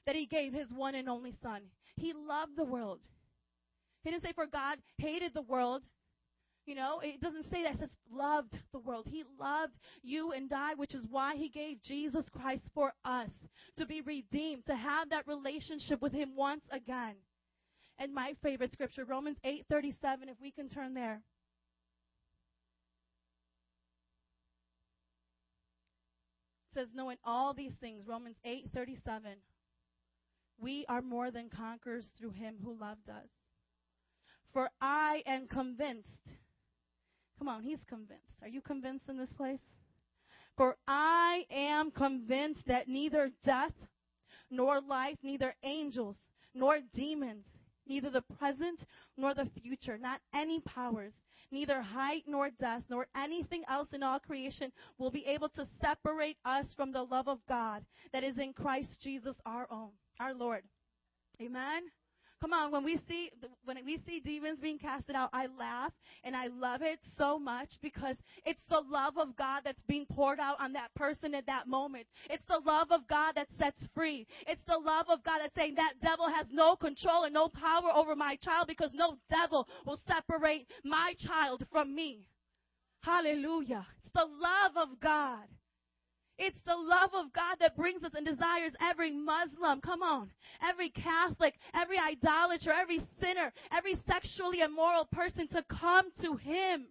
that 0.07 0.17
he 0.17 0.27
gave 0.27 0.53
his 0.53 0.71
one 0.73 0.95
and 0.95 1.09
only 1.09 1.33
son. 1.43 1.63
He 1.97 2.13
loved 2.13 2.57
the 2.57 2.65
world. 2.65 3.01
He 4.03 4.11
didn't 4.11 4.25
say 4.25 4.33
for 4.33 4.47
God 4.47 4.79
hated 4.99 5.33
the 5.35 5.43
world. 5.43 5.83
You 6.65 6.77
know, 6.77 7.01
it 7.03 7.21
doesn't 7.21 7.51
say 7.51 7.65
that. 7.65 7.75
It 7.75 7.81
says 7.81 7.91
loved 8.11 8.57
the 8.73 8.79
world. 8.79 9.07
He 9.11 9.25
loved 9.41 9.73
you 10.03 10.31
and 10.31 10.53
I, 10.53 10.75
which 10.75 10.95
is 10.95 11.03
why 11.11 11.35
he 11.35 11.49
gave 11.49 11.83
Jesus 11.83 12.25
Christ 12.29 12.71
for 12.73 12.93
us 13.05 13.31
to 13.79 13.87
be 13.87 14.01
redeemed, 14.01 14.67
to 14.67 14.77
have 14.77 15.11
that 15.11 15.27
relationship 15.27 16.01
with 16.01 16.13
him 16.13 16.37
once 16.37 16.63
again. 16.71 17.17
And 17.99 18.15
my 18.15 18.35
favorite 18.43 18.73
scripture, 18.73 19.05
Romans 19.05 19.39
8:37, 19.45 20.29
if 20.29 20.41
we 20.41 20.53
can 20.53 20.69
turn 20.69 20.95
there. 20.95 21.21
It 26.71 26.79
says, 26.79 26.89
knowing 26.95 27.19
all 27.25 27.55
these 27.55 27.75
things, 27.81 28.07
Romans 28.07 28.37
8:37, 28.47 29.43
we 30.59 30.87
are 30.89 31.03
more 31.03 31.31
than 31.33 31.51
conquerors 31.51 32.09
through 32.17 32.31
him 32.31 32.57
who 32.63 32.79
loved 32.79 33.11
us. 33.11 33.29
For 34.53 34.71
I 34.81 35.23
am 35.27 35.49
convinced. 35.49 36.09
Come 37.43 37.49
on, 37.49 37.65
he's 37.65 37.83
convinced. 37.89 38.37
Are 38.41 38.47
you 38.47 38.61
convinced 38.61 39.09
in 39.09 39.19
this 39.19 39.33
place? 39.37 39.59
For 40.57 40.77
I 40.87 41.45
am 41.51 41.91
convinced 41.91 42.65
that 42.69 42.87
neither 42.87 43.33
death 43.45 43.73
nor 44.49 44.81
life, 44.81 45.17
neither 45.25 45.53
angels 45.65 46.17
nor 46.55 46.79
demons, 46.95 47.45
neither 47.85 48.11
the 48.11 48.23
present 48.39 48.87
nor 49.17 49.35
the 49.35 49.51
future, 49.61 49.99
not 49.99 50.21
any 50.33 50.61
powers, 50.61 51.15
neither 51.51 51.83
height 51.83 52.23
nor 52.29 52.51
depth, 52.61 52.85
nor 52.89 53.09
anything 53.17 53.65
else 53.69 53.89
in 53.93 54.05
all 54.05 54.21
creation 54.21 54.71
will 54.99 55.11
be 55.11 55.27
able 55.27 55.49
to 55.49 55.67
separate 55.81 56.37
us 56.45 56.67
from 56.77 56.93
the 56.93 57.03
love 57.03 57.27
of 57.27 57.41
God 57.49 57.85
that 58.13 58.23
is 58.23 58.39
in 58.39 58.53
Christ 58.53 59.01
Jesus 59.01 59.35
our 59.45 59.67
own, 59.69 59.91
our 60.21 60.33
Lord. 60.33 60.63
Amen. 61.41 61.83
Come 62.43 62.55
on, 62.55 62.73
when 62.73 62.83
we 62.83 62.99
see 63.09 63.31
when 63.65 63.77
we 63.87 64.01
see 64.05 64.19
demons 64.19 64.59
being 64.61 64.77
casted 64.77 65.15
out, 65.15 65.31
I 65.33 65.47
laugh 65.47 65.93
and 66.25 66.35
I 66.35 66.49
love 66.49 66.83
it 66.83 66.99
so 67.17 67.39
much 67.39 67.69
because 67.81 68.17
it's 68.45 68.65
the 68.69 68.81
love 68.81 69.17
of 69.17 69.37
God 69.37 69.63
that's 69.65 69.83
being 69.87 70.07
poured 70.07 70.41
out 70.41 70.61
on 70.61 70.73
that 70.73 70.93
person 70.97 71.37
at 71.37 71.47
that 71.47 71.69
moment. 71.69 72.05
It's 72.29 72.43
the 72.49 72.61
love 72.67 72.89
of 72.91 73.07
God 73.07 73.35
that 73.37 73.47
sets 73.61 73.87
free. 73.95 74.27
It's 74.49 74.61
the 74.67 74.77
love 74.77 75.07
of 75.09 75.23
God 75.23 75.39
that's 75.41 75.55
saying 75.55 75.77
that 75.77 76.01
devil 76.03 76.29
has 76.29 76.47
no 76.51 76.75
control 76.75 77.23
and 77.23 77.35
no 77.35 77.49
power 77.49 77.93
over 77.95 78.17
my 78.17 78.35
child 78.43 78.67
because 78.67 78.91
no 78.93 79.19
devil 79.31 79.69
will 79.87 80.01
separate 80.09 80.67
my 80.85 81.15
child 81.21 81.65
from 81.71 81.95
me. 81.95 82.27
Hallelujah. 83.03 83.87
It's 84.03 84.13
the 84.15 84.27
love 84.27 84.89
of 84.89 84.99
God. 84.99 85.47
It's 86.45 86.59
the 86.67 86.75
love 86.75 87.11
of 87.15 87.33
God 87.33 87.59
that 87.61 87.77
brings 87.77 88.03
us 88.03 88.11
and 88.17 88.27
desires 88.27 88.73
every 88.81 89.13
Muslim, 89.13 89.81
come 89.81 90.03
on, 90.03 90.29
every 90.61 90.91
Catholic, 90.91 91.55
every 91.73 91.97
idolater, 91.97 92.73
every 92.73 92.99
sinner, 93.21 93.53
every 93.71 93.95
sexually 94.09 94.61
immoral 94.61 95.05
person 95.13 95.47
to 95.49 95.63
come 95.71 96.11
to 96.21 96.35
Him. 96.35 96.87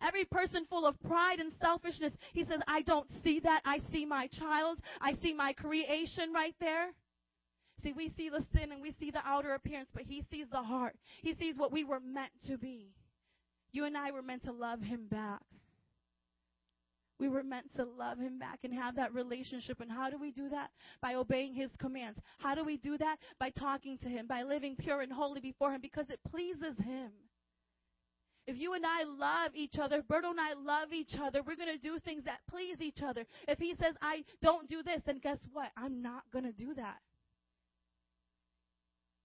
Every 0.00 0.24
person 0.24 0.66
full 0.70 0.86
of 0.86 1.00
pride 1.02 1.40
and 1.40 1.52
selfishness, 1.60 2.12
He 2.32 2.44
says, 2.44 2.60
I 2.68 2.82
don't 2.82 3.08
see 3.24 3.40
that. 3.40 3.62
I 3.64 3.80
see 3.92 4.04
my 4.04 4.28
child. 4.28 4.78
I 5.00 5.14
see 5.20 5.34
my 5.34 5.52
creation 5.52 6.32
right 6.32 6.54
there. 6.60 6.90
See, 7.82 7.92
we 7.92 8.08
see 8.16 8.28
the 8.28 8.46
sin 8.54 8.70
and 8.70 8.80
we 8.80 8.94
see 9.00 9.10
the 9.10 9.26
outer 9.26 9.54
appearance, 9.54 9.88
but 9.92 10.04
He 10.04 10.22
sees 10.30 10.46
the 10.52 10.62
heart. 10.62 10.94
He 11.22 11.34
sees 11.34 11.56
what 11.56 11.72
we 11.72 11.82
were 11.82 11.98
meant 12.00 12.32
to 12.46 12.56
be. 12.56 12.92
You 13.72 13.84
and 13.84 13.96
I 13.96 14.12
were 14.12 14.22
meant 14.22 14.44
to 14.44 14.52
love 14.52 14.80
Him 14.80 15.08
back. 15.10 15.42
We 17.22 17.28
were 17.28 17.44
meant 17.44 17.72
to 17.76 17.84
love 17.84 18.18
him 18.18 18.40
back 18.40 18.58
and 18.64 18.74
have 18.74 18.96
that 18.96 19.14
relationship. 19.14 19.80
And 19.80 19.88
how 19.88 20.10
do 20.10 20.18
we 20.18 20.32
do 20.32 20.48
that? 20.48 20.70
By 21.00 21.14
obeying 21.14 21.54
his 21.54 21.70
commands. 21.78 22.18
How 22.38 22.56
do 22.56 22.64
we 22.64 22.78
do 22.78 22.98
that? 22.98 23.16
By 23.38 23.50
talking 23.50 23.96
to 23.98 24.08
him, 24.08 24.26
by 24.26 24.42
living 24.42 24.74
pure 24.74 25.02
and 25.02 25.12
holy 25.12 25.40
before 25.40 25.70
him 25.72 25.80
because 25.80 26.10
it 26.10 26.18
pleases 26.28 26.76
him. 26.84 27.12
If 28.48 28.58
you 28.58 28.74
and 28.74 28.84
I 28.84 29.04
love 29.04 29.52
each 29.54 29.78
other, 29.78 30.02
Berto 30.02 30.30
and 30.30 30.40
I 30.40 30.54
love 30.54 30.92
each 30.92 31.14
other, 31.16 31.42
we're 31.46 31.54
going 31.54 31.72
to 31.72 31.78
do 31.78 32.00
things 32.00 32.24
that 32.24 32.40
please 32.50 32.78
each 32.80 33.02
other. 33.06 33.24
If 33.46 33.60
he 33.60 33.76
says, 33.80 33.94
I 34.02 34.24
don't 34.42 34.68
do 34.68 34.82
this, 34.82 35.00
then 35.06 35.20
guess 35.22 35.38
what? 35.52 35.70
I'm 35.76 36.02
not 36.02 36.24
going 36.32 36.46
to 36.46 36.52
do 36.52 36.74
that. 36.74 36.96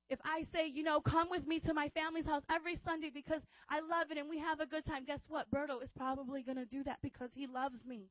If 0.09 0.19
I 0.23 0.43
say, 0.53 0.67
you 0.67 0.83
know, 0.83 1.01
come 1.01 1.29
with 1.29 1.45
me 1.45 1.59
to 1.61 1.73
my 1.73 1.89
family's 1.89 2.25
house 2.25 2.43
every 2.49 2.77
Sunday 2.77 3.11
because 3.13 3.41
I 3.69 3.81
love 3.81 4.09
it 4.11 4.17
and 4.17 4.29
we 4.29 4.39
have 4.39 4.59
a 4.59 4.65
good 4.65 4.85
time, 4.85 5.03
guess 5.05 5.21
what? 5.27 5.51
Berto 5.51 5.83
is 5.83 5.91
probably 5.91 6.43
going 6.43 6.57
to 6.57 6.65
do 6.65 6.83
that 6.83 6.99
because 7.01 7.31
he 7.33 7.45
loves 7.45 7.85
me. 7.85 8.09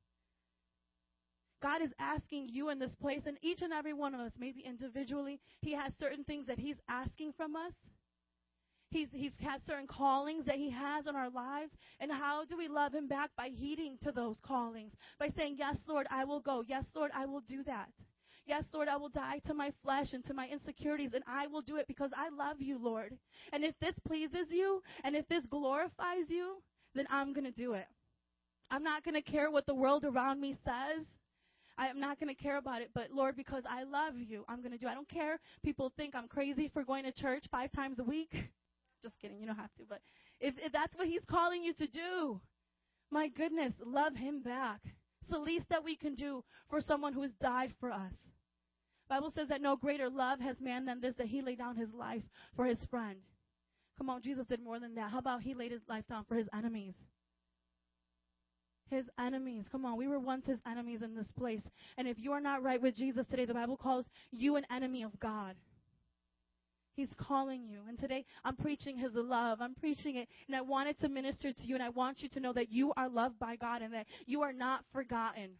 God 1.63 1.83
is 1.83 1.93
asking 1.99 2.49
you 2.51 2.69
in 2.69 2.79
this 2.79 2.95
place, 2.95 3.23
and 3.27 3.39
each 3.43 3.63
and 3.63 3.73
every 3.73 3.95
one 3.95 4.15
of 4.15 4.21
us, 4.21 4.33
maybe 4.39 4.61
individually, 4.61 5.41
He 5.63 5.73
has 5.73 5.93
certain 5.99 6.25
things 6.25 6.47
that 6.47 6.59
He's 6.59 6.77
asking 6.89 7.33
from 7.33 7.57
us. 7.57 7.73
He's, 8.91 9.09
he's 9.13 9.37
had 9.41 9.67
certain 9.67 9.87
callings 9.87 10.45
that 10.45 10.57
He 10.57 10.71
has 10.71 11.07
on 11.07 11.17
our 11.17 11.31
lives. 11.31 11.73
And 11.99 12.13
how 12.13 12.45
do 12.45 12.57
we 12.57 12.69
love 12.69 12.95
Him 12.95 13.09
back? 13.09 13.31
By 13.37 13.49
heeding 13.49 13.97
to 14.03 14.13
those 14.13 14.37
callings. 14.41 14.93
By 15.19 15.29
saying, 15.29 15.57
Yes, 15.59 15.79
Lord, 15.89 16.07
I 16.11 16.25
will 16.25 16.41
go. 16.41 16.63
Yes, 16.67 16.85
Lord, 16.95 17.11
I 17.15 17.27
will 17.27 17.41
do 17.41 17.65
that. 17.65 17.91
Yes, 18.47 18.65
Lord, 18.73 18.87
I 18.87 18.97
will 18.97 19.09
die 19.09 19.41
to 19.47 19.55
my 19.55 19.73
flesh 19.83 20.13
and 20.13 20.25
to 20.27 20.35
my 20.35 20.47
insecurities, 20.47 21.11
and 21.15 21.25
I 21.27 21.49
will 21.49 21.63
do 21.63 21.77
it 21.77 21.89
because 21.89 22.11
I 22.17 22.29
love 22.29 22.61
you, 22.61 22.79
Lord. 22.81 23.19
And 23.53 23.65
if 23.65 23.75
this 23.81 23.95
pleases 24.07 24.47
you, 24.51 24.83
and 25.03 25.17
if 25.17 25.27
this 25.29 25.45
glorifies 25.47 26.29
you, 26.29 26.63
then 26.95 27.07
I'm 27.11 27.33
going 27.33 27.45
to 27.45 27.51
do 27.51 27.73
it. 27.73 27.87
I'm 28.71 28.85
not 28.85 29.05
going 29.05 29.15
to 29.15 29.23
care 29.23 29.51
what 29.51 29.67
the 29.67 29.75
world 29.75 30.05
around 30.05 30.41
me 30.41 30.57
says. 30.65 31.07
I 31.77 31.89
am 31.89 32.01
not 32.01 32.21
going 32.21 32.35
to 32.35 32.41
care 32.43 32.57
about 32.57 32.83
it, 32.83 32.91
but 32.95 33.11
Lord, 33.11 33.37
because 33.37 33.65
I 33.69 33.83
love 33.83 34.15
you, 34.17 34.45
I'm 34.49 34.61
going 34.61 34.73
to 34.73 34.79
do 34.79 34.87
it. 34.87 34.91
I 34.91 34.95
don't 34.95 35.09
care. 35.09 35.39
People 35.65 35.93
think 35.97 36.15
I'm 36.15 36.29
crazy 36.29 36.71
for 36.73 36.85
going 36.85 37.05
to 37.05 37.13
church 37.13 37.45
five 37.51 37.71
times 37.73 37.99
a 37.99 38.05
week. 38.05 38.31
Just 39.03 39.19
kidding. 39.21 39.41
You 39.41 39.47
don't 39.47 39.57
have 39.57 39.75
to. 39.79 39.85
But 39.89 40.01
if, 40.41 40.55
if 40.59 40.73
that's 40.73 40.97
what 40.97 41.09
He's 41.09 41.25
calling 41.29 41.63
you 41.63 41.75
to 41.75 41.87
do, 41.87 42.41
my 43.11 43.29
goodness, 43.29 43.73
love 43.85 44.17
Him 44.17 44.41
back. 44.41 44.81
It's 45.23 45.31
the 45.31 45.39
least 45.39 45.67
that 45.69 45.85
we 45.85 45.97
can 45.97 46.15
do 46.15 46.45
for 46.71 46.81
someone 46.81 47.13
who 47.13 47.23
has 47.23 47.33
died 47.41 47.73
for 47.79 47.91
us. 47.91 48.13
Bible 49.09 49.33
says 49.35 49.49
that 49.49 49.63
no 49.63 49.77
greater 49.77 50.11
love 50.11 50.41
has 50.41 50.57
man 50.61 50.85
than 50.85 51.01
this, 51.01 51.15
that 51.19 51.29
he 51.29 51.43
laid 51.43 51.59
down 51.59 51.77
his 51.77 51.93
life 51.93 52.23
for 52.57 52.65
his 52.65 52.85
friend. 52.91 53.19
Come 53.99 54.11
on, 54.11 54.23
Jesus 54.23 54.47
did 54.47 54.63
more 54.63 54.79
than 54.79 54.95
that. 54.97 55.11
How 55.11 55.19
about 55.19 55.43
he 55.43 55.55
laid 55.55 55.73
his 55.73 55.83
life 55.89 56.05
down 56.09 56.25
for 56.29 56.35
his 56.35 56.49
enemies? 56.53 56.95
His 58.91 59.05
enemies. 59.19 59.65
Come 59.71 59.85
on, 59.85 59.97
we 59.97 60.07
were 60.07 60.19
once 60.19 60.47
his 60.47 60.59
enemies 60.67 61.01
in 61.03 61.15
this 61.15 61.31
place. 61.39 61.63
And 61.97 62.07
if 62.07 62.19
you 62.19 62.33
are 62.33 62.41
not 62.41 62.63
right 62.63 62.81
with 62.81 62.95
Jesus 62.95 63.27
today, 63.31 63.45
the 63.45 63.55
Bible 63.55 63.77
calls 63.77 64.05
you 64.33 64.57
an 64.57 64.67
enemy 64.71 65.03
of 65.03 65.19
God. 65.19 65.57
He's 66.97 67.09
calling 67.19 67.67
you. 67.69 67.81
And 67.89 67.99
today 67.99 68.25
I'm 68.43 68.57
preaching 68.57 68.97
His 68.97 69.13
love. 69.15 69.61
I'm 69.61 69.75
preaching 69.75 70.17
it. 70.17 70.29
And 70.47 70.57
I 70.57 70.63
wanted 70.63 70.99
to 71.01 71.11
minister 71.11 71.53
to 71.53 71.63
you. 71.63 71.75
And 71.75 71.85
I 71.85 71.91
want 71.91 72.23
you 72.23 72.29
to 72.31 72.41
know 72.41 72.55
that 72.55 72.73
you 72.73 72.95
are 72.97 73.09
loved 73.09 73.39
by 73.39 73.57
God 73.57 73.83
and 73.83 73.93
that 73.93 74.07
you 74.25 74.41
are 74.41 74.53
not 74.53 74.81
forgotten 74.95 75.51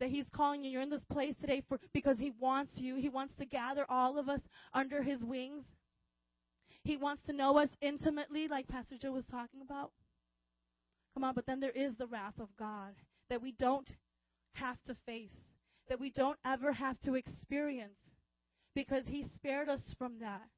that 0.00 0.10
He's 0.10 0.28
calling 0.28 0.64
you. 0.64 0.70
You're 0.70 0.82
in 0.82 0.90
this 0.90 1.04
place 1.04 1.34
today 1.40 1.62
for 1.68 1.78
because 1.92 2.18
He 2.18 2.32
wants 2.38 2.78
you. 2.78 2.96
He 2.96 3.08
wants 3.08 3.34
to 3.36 3.44
gather 3.44 3.84
all 3.88 4.18
of 4.18 4.28
us 4.28 4.40
under 4.74 5.02
His 5.02 5.22
wings. 5.22 5.64
He 6.84 6.96
wants 6.96 7.22
to 7.24 7.32
know 7.32 7.58
us 7.58 7.68
intimately, 7.80 8.48
like 8.48 8.68
Pastor 8.68 8.96
Joe 8.96 9.12
was 9.12 9.26
talking 9.26 9.60
about. 9.60 9.90
Come 11.14 11.24
on, 11.24 11.34
but 11.34 11.46
then 11.46 11.60
there 11.60 11.70
is 11.70 11.96
the 11.96 12.06
wrath 12.06 12.38
of 12.38 12.48
God 12.58 12.94
that 13.28 13.42
we 13.42 13.52
don't 13.52 13.90
have 14.54 14.78
to 14.86 14.96
face, 15.06 15.34
that 15.88 16.00
we 16.00 16.10
don't 16.10 16.38
ever 16.44 16.72
have 16.72 17.00
to 17.02 17.14
experience, 17.14 17.98
because 18.74 19.04
He 19.08 19.26
spared 19.34 19.68
us 19.68 19.80
from 19.98 20.20
that. 20.20 20.48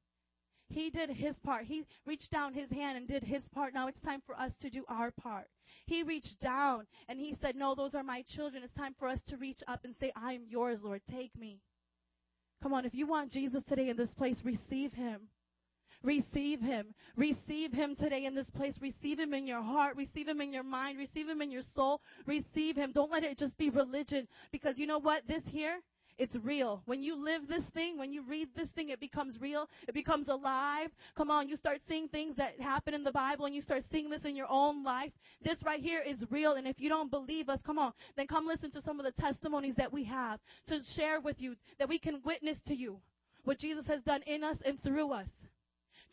He 0.71 0.89
did 0.89 1.09
his 1.09 1.35
part. 1.43 1.65
He 1.65 1.83
reached 2.05 2.31
down 2.31 2.53
his 2.53 2.69
hand 2.71 2.97
and 2.97 3.07
did 3.07 3.23
his 3.23 3.41
part. 3.53 3.73
Now 3.73 3.87
it's 3.87 4.01
time 4.01 4.21
for 4.25 4.39
us 4.39 4.51
to 4.61 4.69
do 4.69 4.83
our 4.87 5.11
part. 5.11 5.47
He 5.85 6.03
reached 6.03 6.39
down 6.39 6.87
and 7.07 7.19
he 7.19 7.35
said, 7.41 7.55
No, 7.55 7.75
those 7.75 7.95
are 7.95 8.03
my 8.03 8.23
children. 8.35 8.63
It's 8.63 8.73
time 8.73 8.95
for 8.97 9.07
us 9.07 9.19
to 9.27 9.37
reach 9.37 9.59
up 9.67 9.83
and 9.83 9.95
say, 9.99 10.11
I 10.15 10.33
am 10.33 10.43
yours, 10.47 10.79
Lord. 10.81 11.01
Take 11.09 11.37
me. 11.37 11.59
Come 12.63 12.73
on, 12.73 12.85
if 12.85 12.93
you 12.93 13.07
want 13.07 13.31
Jesus 13.31 13.63
today 13.67 13.89
in 13.89 13.97
this 13.97 14.11
place, 14.11 14.37
receive 14.43 14.93
him. 14.93 15.21
Receive 16.03 16.61
him. 16.61 16.93
Receive 17.15 17.71
him 17.71 17.95
today 17.95 18.25
in 18.25 18.33
this 18.33 18.49
place. 18.51 18.75
Receive 18.81 19.19
him 19.19 19.33
in 19.33 19.45
your 19.45 19.61
heart. 19.61 19.95
Receive 19.95 20.27
him 20.27 20.41
in 20.41 20.51
your 20.51 20.63
mind. 20.63 20.97
Receive 20.97 21.29
him 21.29 21.41
in 21.41 21.51
your 21.51 21.61
soul. 21.75 22.01
Receive 22.25 22.75
him. 22.75 22.91
Don't 22.91 23.11
let 23.11 23.23
it 23.23 23.37
just 23.37 23.57
be 23.57 23.69
religion. 23.69 24.27
Because 24.51 24.79
you 24.79 24.87
know 24.87 24.99
what? 24.99 25.27
This 25.27 25.43
here, 25.51 25.79
It's 26.17 26.35
real. 26.43 26.81
When 26.85 27.01
you 27.01 27.15
live 27.15 27.47
this 27.47 27.63
thing, 27.73 27.97
when 27.97 28.13
you 28.13 28.23
read 28.23 28.49
this 28.55 28.67
thing, 28.75 28.89
it 28.89 28.99
becomes 28.99 29.39
real. 29.41 29.67
It 29.87 29.93
becomes 29.93 30.27
alive. 30.27 30.89
Come 31.15 31.31
on, 31.31 31.47
you 31.47 31.55
start 31.55 31.79
seeing 31.87 32.07
things 32.07 32.35
that 32.37 32.59
happen 32.59 32.93
in 32.93 33.03
the 33.03 33.11
Bible 33.11 33.45
and 33.45 33.55
you 33.55 33.61
start 33.61 33.83
seeing 33.91 34.09
this 34.09 34.23
in 34.23 34.35
your 34.35 34.49
own 34.49 34.83
life. 34.83 35.11
This 35.43 35.57
right 35.63 35.81
here 35.81 36.01
is 36.01 36.17
real. 36.29 36.53
And 36.53 36.67
if 36.67 36.79
you 36.79 36.89
don't 36.89 37.09
believe 37.09 37.49
us, 37.49 37.59
come 37.65 37.79
on, 37.79 37.93
then 38.15 38.27
come 38.27 38.45
listen 38.45 38.71
to 38.71 38.81
some 38.83 38.99
of 38.99 39.05
the 39.05 39.21
testimonies 39.21 39.75
that 39.77 39.91
we 39.91 40.03
have 40.05 40.39
to 40.67 40.79
share 40.95 41.19
with 41.19 41.41
you, 41.41 41.55
that 41.79 41.89
we 41.89 41.97
can 41.97 42.21
witness 42.23 42.57
to 42.67 42.75
you 42.75 42.97
what 43.43 43.59
Jesus 43.59 43.85
has 43.87 44.01
done 44.03 44.21
in 44.27 44.43
us 44.43 44.57
and 44.65 44.81
through 44.83 45.11
us. 45.13 45.27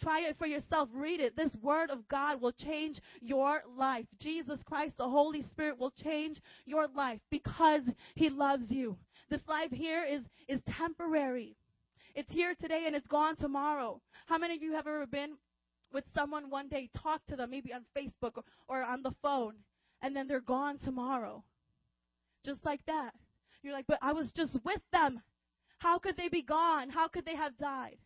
Try 0.00 0.20
it 0.20 0.38
for 0.38 0.46
yourself. 0.46 0.88
Read 0.94 1.20
it. 1.20 1.36
This 1.36 1.50
word 1.60 1.90
of 1.90 2.06
God 2.08 2.40
will 2.40 2.52
change 2.52 3.00
your 3.20 3.62
life. 3.76 4.06
Jesus 4.18 4.60
Christ, 4.64 4.92
the 4.96 5.08
Holy 5.08 5.42
Spirit 5.50 5.78
will 5.78 5.90
change 5.90 6.40
your 6.66 6.86
life 6.94 7.20
because 7.30 7.82
He 8.14 8.30
loves 8.30 8.70
you. 8.70 8.96
This 9.30 9.46
life 9.46 9.70
here 9.70 10.04
is, 10.04 10.22
is 10.48 10.60
temporary. 10.66 11.56
It's 12.14 12.32
here 12.32 12.54
today 12.58 12.84
and 12.86 12.96
it's 12.96 13.06
gone 13.06 13.36
tomorrow. 13.36 14.00
How 14.26 14.38
many 14.38 14.56
of 14.56 14.62
you 14.62 14.72
have 14.72 14.86
ever 14.86 15.06
been 15.06 15.36
with 15.92 16.04
someone 16.14 16.50
one 16.50 16.68
day, 16.68 16.88
talk 16.96 17.24
to 17.26 17.36
them, 17.36 17.50
maybe 17.50 17.72
on 17.72 17.84
Facebook 17.96 18.32
or, 18.36 18.44
or 18.68 18.82
on 18.82 19.02
the 19.02 19.14
phone, 19.22 19.54
and 20.02 20.16
then 20.16 20.26
they're 20.26 20.40
gone 20.40 20.78
tomorrow? 20.78 21.44
Just 22.44 22.64
like 22.64 22.84
that. 22.86 23.12
You're 23.62 23.72
like, 23.72 23.86
but 23.86 23.98
I 24.00 24.12
was 24.12 24.32
just 24.32 24.56
with 24.64 24.80
them. 24.92 25.20
How 25.78 25.98
could 25.98 26.16
they 26.16 26.28
be 26.28 26.42
gone? 26.42 26.88
How 26.88 27.08
could 27.08 27.24
they 27.24 27.36
have 27.36 27.56
died? 27.58 27.98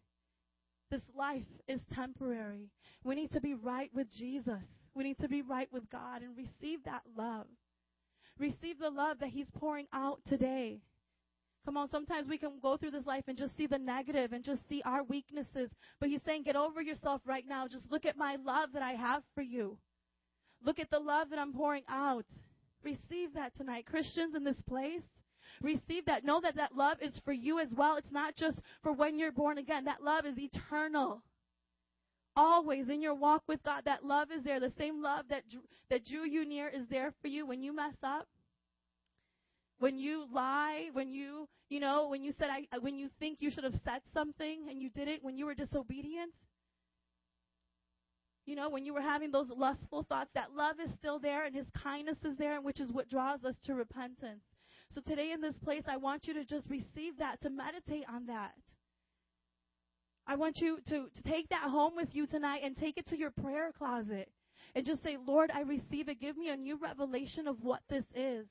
This 0.91 1.03
life 1.17 1.47
is 1.69 1.81
temporary. 1.95 2.69
We 3.05 3.15
need 3.15 3.33
to 3.33 3.41
be 3.41 3.55
right 3.55 3.91
with 3.95 4.11
Jesus. 4.13 4.63
We 4.95 5.05
need 5.05 5.19
to 5.21 5.29
be 5.29 5.43
right 5.43 5.73
with 5.73 5.89
God 5.89 6.23
and 6.23 6.37
receive 6.37 6.85
that 6.85 7.03
love. 7.17 7.47
Receive 8.39 8.79
the 8.79 8.91
love 8.91 9.21
that 9.21 9.31
He's 9.31 9.49
pouring 9.59 9.87
out 9.93 10.21
today. 10.29 10.81
Come 11.65 11.77
on, 11.77 11.89
sometimes 11.91 12.27
we 12.27 12.39
can 12.39 12.59
go 12.61 12.77
through 12.77 12.91
this 12.91 13.07
life 13.07 13.25
and 13.29 13.39
just 13.39 13.57
see 13.57 13.67
the 13.67 13.79
negative 13.79 14.33
and 14.33 14.45
just 14.45 14.69
see 14.69 14.83
our 14.85 15.05
weaknesses. 15.05 15.71
But 16.01 16.09
He's 16.09 16.23
saying, 16.27 16.43
get 16.43 16.57
over 16.57 16.83
yourself 16.83 17.21
right 17.25 17.45
now. 17.49 17.69
Just 17.69 17.91
look 17.91 18.05
at 18.05 18.17
my 18.17 18.37
love 18.45 18.71
that 18.75 18.83
I 18.83 18.93
have 18.93 19.23
for 19.35 19.43
you. 19.43 19.79
Look 20.65 20.81
at 20.81 20.91
the 20.91 20.99
love 20.99 21.31
that 21.31 21.39
I'm 21.39 21.53
pouring 21.53 21.85
out. 21.89 22.27
Receive 22.83 23.35
that 23.35 23.57
tonight. 23.57 23.87
Christians 23.87 24.35
in 24.35 24.43
this 24.43 24.61
place, 24.63 25.03
receive 25.61 26.05
that. 26.07 26.25
Know 26.25 26.41
that 26.41 26.57
that 26.57 26.75
love 26.75 26.99
is 27.01 27.21
for 27.25 27.33
you 27.33 27.61
as 27.61 27.69
well. 27.77 27.97
It's 27.97 28.11
not 28.11 28.35
just 28.35 28.59
for 28.83 28.93
when 28.93 29.19
you're 29.19 29.33
born 29.33 29.59
again. 29.59 29.85
That 29.85 30.03
love 30.03 30.27
is 30.27 30.39
eternal. 30.39 31.23
Always 32.35 32.89
in 32.89 33.03
your 33.03 33.15
walk 33.15 33.43
with 33.47 33.63
God, 33.63 33.83
that 33.85 34.05
love 34.05 34.33
is 34.33 34.43
there. 34.43 34.59
The 34.59 34.73
same 34.79 35.03
love 35.03 35.27
that 35.29 35.45
that 35.91 36.07
drew 36.07 36.25
you 36.25 36.45
near 36.45 36.69
is 36.69 36.87
there 36.89 37.13
for 37.21 37.29
you 37.29 37.47
when 37.47 37.63
you 37.63 37.75
mess 37.75 37.95
up. 38.03 38.27
When 39.83 39.99
you 39.99 40.27
lie, 40.33 40.91
when 40.93 41.11
you, 41.11 41.49
you 41.69 41.81
know, 41.81 42.07
when 42.07 42.23
you 42.23 42.31
said 42.39 42.51
I 42.51 42.79
when 42.79 43.01
you 43.01 43.09
think 43.19 43.39
you 43.41 43.51
should 43.51 43.65
have 43.65 43.75
said 43.85 44.01
something 44.15 44.69
and 44.71 44.81
you 44.81 44.89
didn't, 44.91 45.25
when 45.25 45.37
you 45.37 45.45
were 45.45 45.55
disobedient. 45.55 46.33
You 48.47 48.55
know, 48.55 48.71
when 48.71 48.85
you 48.85 48.95
were 48.95 49.01
having 49.01 49.33
those 49.33 49.49
lustful 49.51 50.05
thoughts, 50.05 50.31
that 50.37 50.53
love 50.55 50.77
is 50.79 50.89
still 51.01 51.19
there 51.19 51.47
and 51.47 51.53
his 51.53 51.67
kindness 51.83 52.19
is 52.25 52.37
there, 52.37 52.55
and 52.55 52.65
which 52.65 52.79
is 52.79 52.93
what 52.93 53.09
draws 53.09 53.43
us 53.43 53.57
to 53.67 53.75
repentance. 53.75 54.45
So 54.95 55.01
today 55.01 55.33
in 55.33 55.41
this 55.41 55.59
place, 55.59 55.83
I 55.89 55.97
want 55.97 56.29
you 56.29 56.35
to 56.35 56.45
just 56.45 56.71
receive 56.71 57.19
that, 57.19 57.41
to 57.43 57.51
meditate 57.51 58.05
on 58.09 58.27
that. 58.27 58.53
I 60.29 60.37
want 60.37 60.59
you 60.59 60.79
to, 60.91 61.09
to 61.13 61.23
take 61.25 61.49
that 61.49 61.65
home 61.65 61.95
with 61.97 62.15
you 62.15 62.29
tonight 62.29 62.61
and 62.63 62.77
take 62.77 62.99
it 62.99 63.09
to 63.09 63.19
your 63.19 63.33
prayer 63.33 63.73
closet 63.77 64.29
and 64.77 64.87
just 64.87 65.03
say, 65.03 65.17
Lord, 65.27 65.51
I 65.53 65.63
receive 65.63 66.09
it. 66.09 66.21
Give 66.21 66.37
me 66.37 66.51
a 66.51 66.57
new 66.57 66.79
revelation 66.81 67.49
of 67.49 67.57
what 67.63 67.81
this 67.91 68.05
is. 68.15 68.47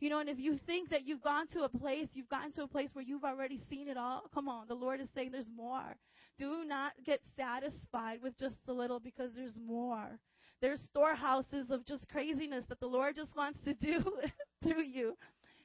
You 0.00 0.08
know, 0.08 0.18
and 0.18 0.30
if 0.30 0.38
you 0.38 0.56
think 0.56 0.88
that 0.90 1.06
you've 1.06 1.22
gone 1.22 1.46
to 1.48 1.64
a 1.64 1.68
place, 1.68 2.08
you've 2.14 2.30
gotten 2.30 2.52
to 2.52 2.62
a 2.62 2.66
place 2.66 2.88
where 2.94 3.04
you've 3.04 3.24
already 3.24 3.60
seen 3.68 3.86
it 3.86 3.98
all, 3.98 4.22
come 4.32 4.48
on, 4.48 4.66
the 4.66 4.74
Lord 4.74 4.98
is 4.98 5.08
saying 5.14 5.30
there's 5.30 5.50
more. 5.54 5.94
Do 6.38 6.64
not 6.66 6.92
get 7.04 7.20
satisfied 7.36 8.22
with 8.22 8.38
just 8.38 8.56
a 8.66 8.72
little 8.72 8.98
because 8.98 9.30
there's 9.36 9.58
more. 9.62 10.18
There's 10.62 10.80
storehouses 10.80 11.70
of 11.70 11.84
just 11.84 12.08
craziness 12.08 12.64
that 12.70 12.80
the 12.80 12.86
Lord 12.86 13.14
just 13.14 13.36
wants 13.36 13.58
to 13.64 13.74
do 13.74 14.02
through 14.62 14.84
you. 14.84 15.16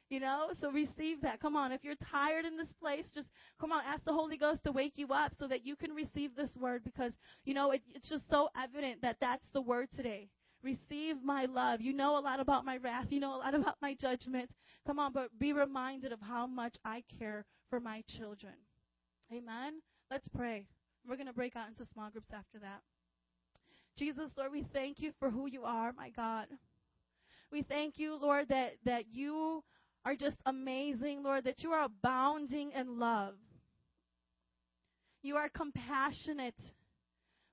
You 0.10 0.20
know, 0.20 0.50
so 0.60 0.70
receive 0.70 1.22
that. 1.22 1.40
Come 1.40 1.56
on. 1.56 1.72
If 1.72 1.84
you're 1.84 1.96
tired 1.96 2.46
in 2.46 2.58
this 2.58 2.72
place, 2.80 3.06
just 3.16 3.28
come 3.60 3.72
on, 3.72 3.84
ask 3.86 4.04
the 4.04 4.14
Holy 4.14 4.38
Ghost 4.38 4.64
to 4.66 4.72
wake 4.72 4.94
you 4.98 5.08
up 5.14 5.32
so 5.40 5.48
that 5.48 5.66
you 5.66 5.76
can 5.76 5.92
receive 5.92 6.36
this 6.36 6.56
word 6.60 6.84
because, 6.84 7.14
you 7.44 7.54
know, 7.54 7.72
it, 7.72 7.82
it's 7.94 8.10
just 8.10 8.30
so 8.30 8.50
evident 8.62 9.02
that 9.02 9.18
that's 9.20 9.46
the 9.54 9.62
word 9.62 9.88
today. 9.96 10.30
Receive 10.64 11.24
my 11.24 11.46
love. 11.46 11.82
You 11.82 11.94
know 11.94 12.18
a 12.18 12.20
lot 12.20 12.40
about 12.40 12.66
my 12.66 12.78
wrath. 12.78 13.08
You 13.10 13.20
know 13.20 13.36
a 13.36 13.38
lot 13.38 13.54
about 13.56 13.76
my 13.82 13.94
judgment. 13.94 14.50
Come 14.88 15.00
on, 15.00 15.14
but 15.14 15.38
be 15.40 15.54
reminded 15.54 16.12
of 16.12 16.20
how 16.22 16.48
much 16.48 16.76
I 16.84 17.04
care 17.20 17.46
for 17.70 17.80
my 17.80 18.04
children. 18.08 18.54
Amen. 19.32 19.82
Let's 20.10 20.28
pray. 20.28 20.68
We're 21.08 21.18
going 21.18 21.28
to 21.28 21.34
break 21.34 21.56
out 21.56 21.68
into 21.68 21.86
small 21.94 22.10
groups 22.10 22.30
after 22.34 22.60
that. 22.60 22.82
Jesus, 23.98 24.30
Lord, 24.38 24.52
we 24.52 24.66
thank 24.74 25.00
you 25.00 25.12
for 25.20 25.30
who 25.30 25.48
you 25.48 25.64
are, 25.64 25.94
my 25.94 26.10
God. 26.10 26.48
We 27.52 27.62
thank 27.62 27.98
you, 27.98 28.18
Lord, 28.20 28.50
that, 28.50 28.74
that 28.86 29.06
you 29.12 29.64
are 30.04 30.16
just 30.16 30.38
amazing, 30.46 31.24
Lord, 31.24 31.46
that 31.46 31.64
you 31.64 31.72
are 31.72 31.86
abounding 31.86 32.72
in 32.72 33.00
love. 33.00 33.36
You 35.22 35.38
are 35.38 35.50
compassionate. 35.50 36.56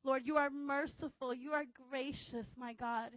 Lord, 0.04 0.22
you 0.24 0.36
are 0.36 0.50
merciful. 0.50 1.34
You 1.34 1.52
are 1.52 1.64
gracious, 1.90 2.46
my 2.56 2.74
God. 2.74 3.10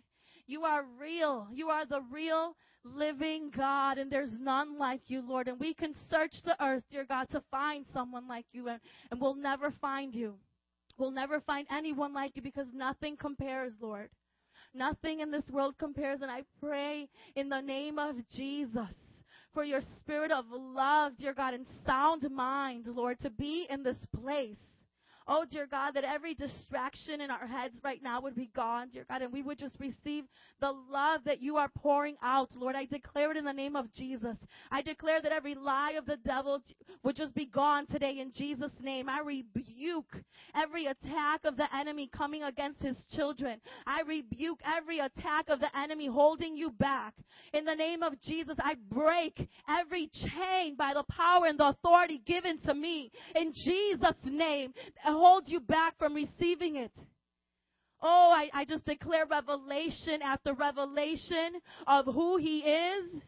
You 0.48 0.64
are 0.64 0.86
real. 1.00 1.48
You 1.52 1.70
are 1.70 1.86
the 1.86 2.02
real 2.12 2.56
living 2.84 3.50
God, 3.56 3.98
and 3.98 4.12
there's 4.12 4.38
none 4.40 4.78
like 4.78 5.02
you, 5.08 5.22
Lord. 5.28 5.48
And 5.48 5.60
we 5.60 5.74
can 5.74 5.96
search 6.10 6.34
the 6.44 6.62
earth, 6.64 6.84
dear 6.92 7.06
God, 7.06 7.30
to 7.32 7.42
find 7.50 7.86
someone 7.94 8.28
like 8.28 8.46
you, 8.52 8.68
and, 8.68 8.80
and 9.10 9.20
we'll 9.20 9.36
never 9.36 9.72
find 9.82 10.14
you. 10.14 10.36
We'll 10.98 11.12
never 11.12 11.42
find 11.42 11.68
anyone 11.72 12.14
like 12.14 12.36
you 12.36 12.42
because 12.42 12.68
nothing 12.74 13.18
compares, 13.18 13.74
Lord. 13.82 14.10
Nothing 14.74 15.22
in 15.22 15.32
this 15.32 15.50
world 15.50 15.76
compares, 15.80 16.22
and 16.22 16.30
I 16.30 16.44
pray 16.62 17.10
in 17.36 17.50
the 17.50 17.62
name 17.62 17.98
of 17.98 18.16
Jesus 18.30 18.94
for 19.54 19.64
your 19.64 19.82
spirit 20.02 20.32
of 20.32 20.46
love, 20.52 21.14
dear 21.18 21.34
God, 21.34 21.54
and 21.54 21.66
sound 21.86 22.30
mind, 22.30 22.86
Lord, 22.88 23.20
to 23.22 23.30
be 23.30 23.66
in 23.70 23.84
this 23.84 23.98
place. 24.22 24.58
Oh, 25.28 25.44
dear 25.50 25.66
God, 25.66 25.96
that 25.96 26.04
every 26.04 26.36
distraction 26.36 27.20
in 27.20 27.32
our 27.32 27.48
heads 27.48 27.74
right 27.84 28.02
now 28.04 28.22
would 28.22 28.36
be 28.36 28.52
gone, 28.56 28.90
dear 28.94 29.06
God, 29.10 29.24
and 29.24 29.34
we 29.34 29.42
would 29.42 29.58
just 29.58 29.74
receive 29.80 30.26
the 30.62 30.72
love 30.72 31.22
that 31.26 31.42
you 31.42 31.58
are 31.58 31.70
pouring 31.76 32.16
out, 32.22 32.50
Lord. 32.56 32.76
I 32.76 32.86
declare 32.86 33.32
it 33.32 33.38
in 33.38 33.46
the 33.46 33.52
name 33.52 33.76
of 33.76 33.92
Jesus. 33.92 34.38
I 34.72 34.84
declare 34.84 35.24
that 35.24 35.32
every 35.32 35.56
lie 35.56 35.94
of 35.98 36.06
the 36.06 36.18
devil 36.18 36.62
would 37.04 37.16
just 37.16 37.34
be 37.34 37.48
gone 37.48 37.88
today 37.88 38.20
in 38.20 38.34
Jesus' 38.34 38.72
name. 38.80 39.10
I 39.10 39.22
rebuke 39.22 40.16
every 40.56 40.86
attack 40.86 41.42
of 41.44 41.58
the 41.58 41.74
enemy 41.76 42.08
coming 42.16 42.44
against 42.44 42.84
his 42.84 42.98
children. 43.16 43.60
I 43.88 44.02
rebuke 44.02 44.60
every 44.64 45.00
attack 45.00 45.50
of 45.50 45.60
the 45.60 45.76
enemy 45.76 46.06
holding 46.06 46.56
you 46.56 46.70
back. 46.70 47.16
In 47.52 47.66
the 47.66 47.74
name 47.74 48.04
of 48.04 48.20
Jesus, 48.22 48.56
I 48.60 48.76
break 48.92 49.50
every 49.68 50.12
chain 50.14 50.76
by 50.76 50.94
the 50.94 51.04
power 51.10 51.48
and 51.48 51.60
the 51.60 51.70
authority 51.70 52.22
given 52.28 52.60
to 52.60 52.76
me. 52.76 53.12
In 53.36 53.54
Jesus' 53.54 54.14
name 54.24 54.74
hold 55.16 55.44
you 55.48 55.60
back 55.60 55.98
from 55.98 56.14
receiving 56.14 56.76
it. 56.76 56.92
Oh, 58.02 58.34
I, 58.36 58.50
I 58.54 58.66
just 58.66 58.86
declare 58.86 59.26
revelation 59.26 60.22
after 60.22 60.54
revelation 60.54 61.54
of 61.88 62.06
who 62.06 62.38
He 62.38 62.60
is 62.60 63.22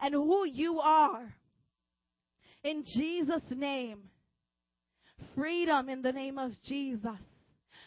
and 0.00 0.14
who 0.14 0.44
you 0.46 0.80
are. 0.80 1.34
In 2.64 2.84
Jesus' 2.84 3.42
name. 3.50 4.00
Freedom 5.34 5.88
in 5.88 6.02
the 6.02 6.12
name 6.12 6.38
of 6.38 6.52
Jesus. 6.64 7.18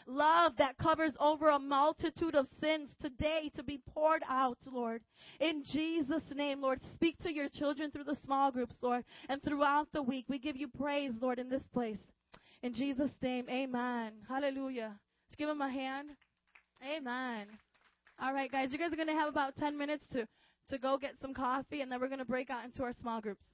Love 0.08 0.54
that 0.58 0.78
covers 0.78 1.14
over 1.20 1.50
a 1.50 1.60
multitude 1.60 2.36
of 2.36 2.48
sins 2.62 2.90
today 3.02 3.52
to 3.56 3.64
be 3.64 3.82
poured 3.94 4.22
out, 4.30 4.58
Lord. 4.72 5.02
In 5.40 5.64
Jesus' 5.66 6.24
name, 6.34 6.62
Lord, 6.62 6.80
speak 6.94 7.18
to 7.24 7.34
your 7.34 7.50
children 7.50 7.90
through 7.90 8.04
the 8.04 8.18
small 8.24 8.52
groups, 8.52 8.76
Lord, 8.82 9.04
and 9.30 9.42
throughout 9.42 9.88
the 9.94 10.04
week. 10.04 10.26
We 10.30 10.38
give 10.38 10.58
you 10.58 10.68
praise, 10.68 11.12
Lord, 11.20 11.40
in 11.40 11.50
this 11.50 11.64
place. 11.74 11.98
In 12.64 12.74
Jesus' 12.74 13.12
name, 13.22 13.46
amen. 13.50 14.14
Hallelujah. 14.28 15.00
Let's 15.28 15.36
give 15.38 15.50
him 15.50 15.62
a 15.62 15.70
hand. 15.70 16.10
Amen. 16.84 17.48
All 18.22 18.34
right, 18.34 18.52
guys, 18.52 18.70
you 18.72 18.78
guys 18.78 18.92
are 18.94 18.96
going 18.96 19.08
to 19.08 19.14
have 19.14 19.30
about 19.30 19.56
10 19.58 19.78
minutes 19.78 20.06
to, 20.14 20.28
to 20.70 20.78
go 20.78 20.98
get 20.98 21.16
some 21.22 21.34
coffee, 21.34 21.82
and 21.82 21.92
then 21.92 22.00
we're 22.00 22.08
going 22.08 22.20
to 22.20 22.26
break 22.26 22.50
out 22.50 22.64
into 22.64 22.84
our 22.84 22.94
small 22.94 23.22
groups. 23.22 23.46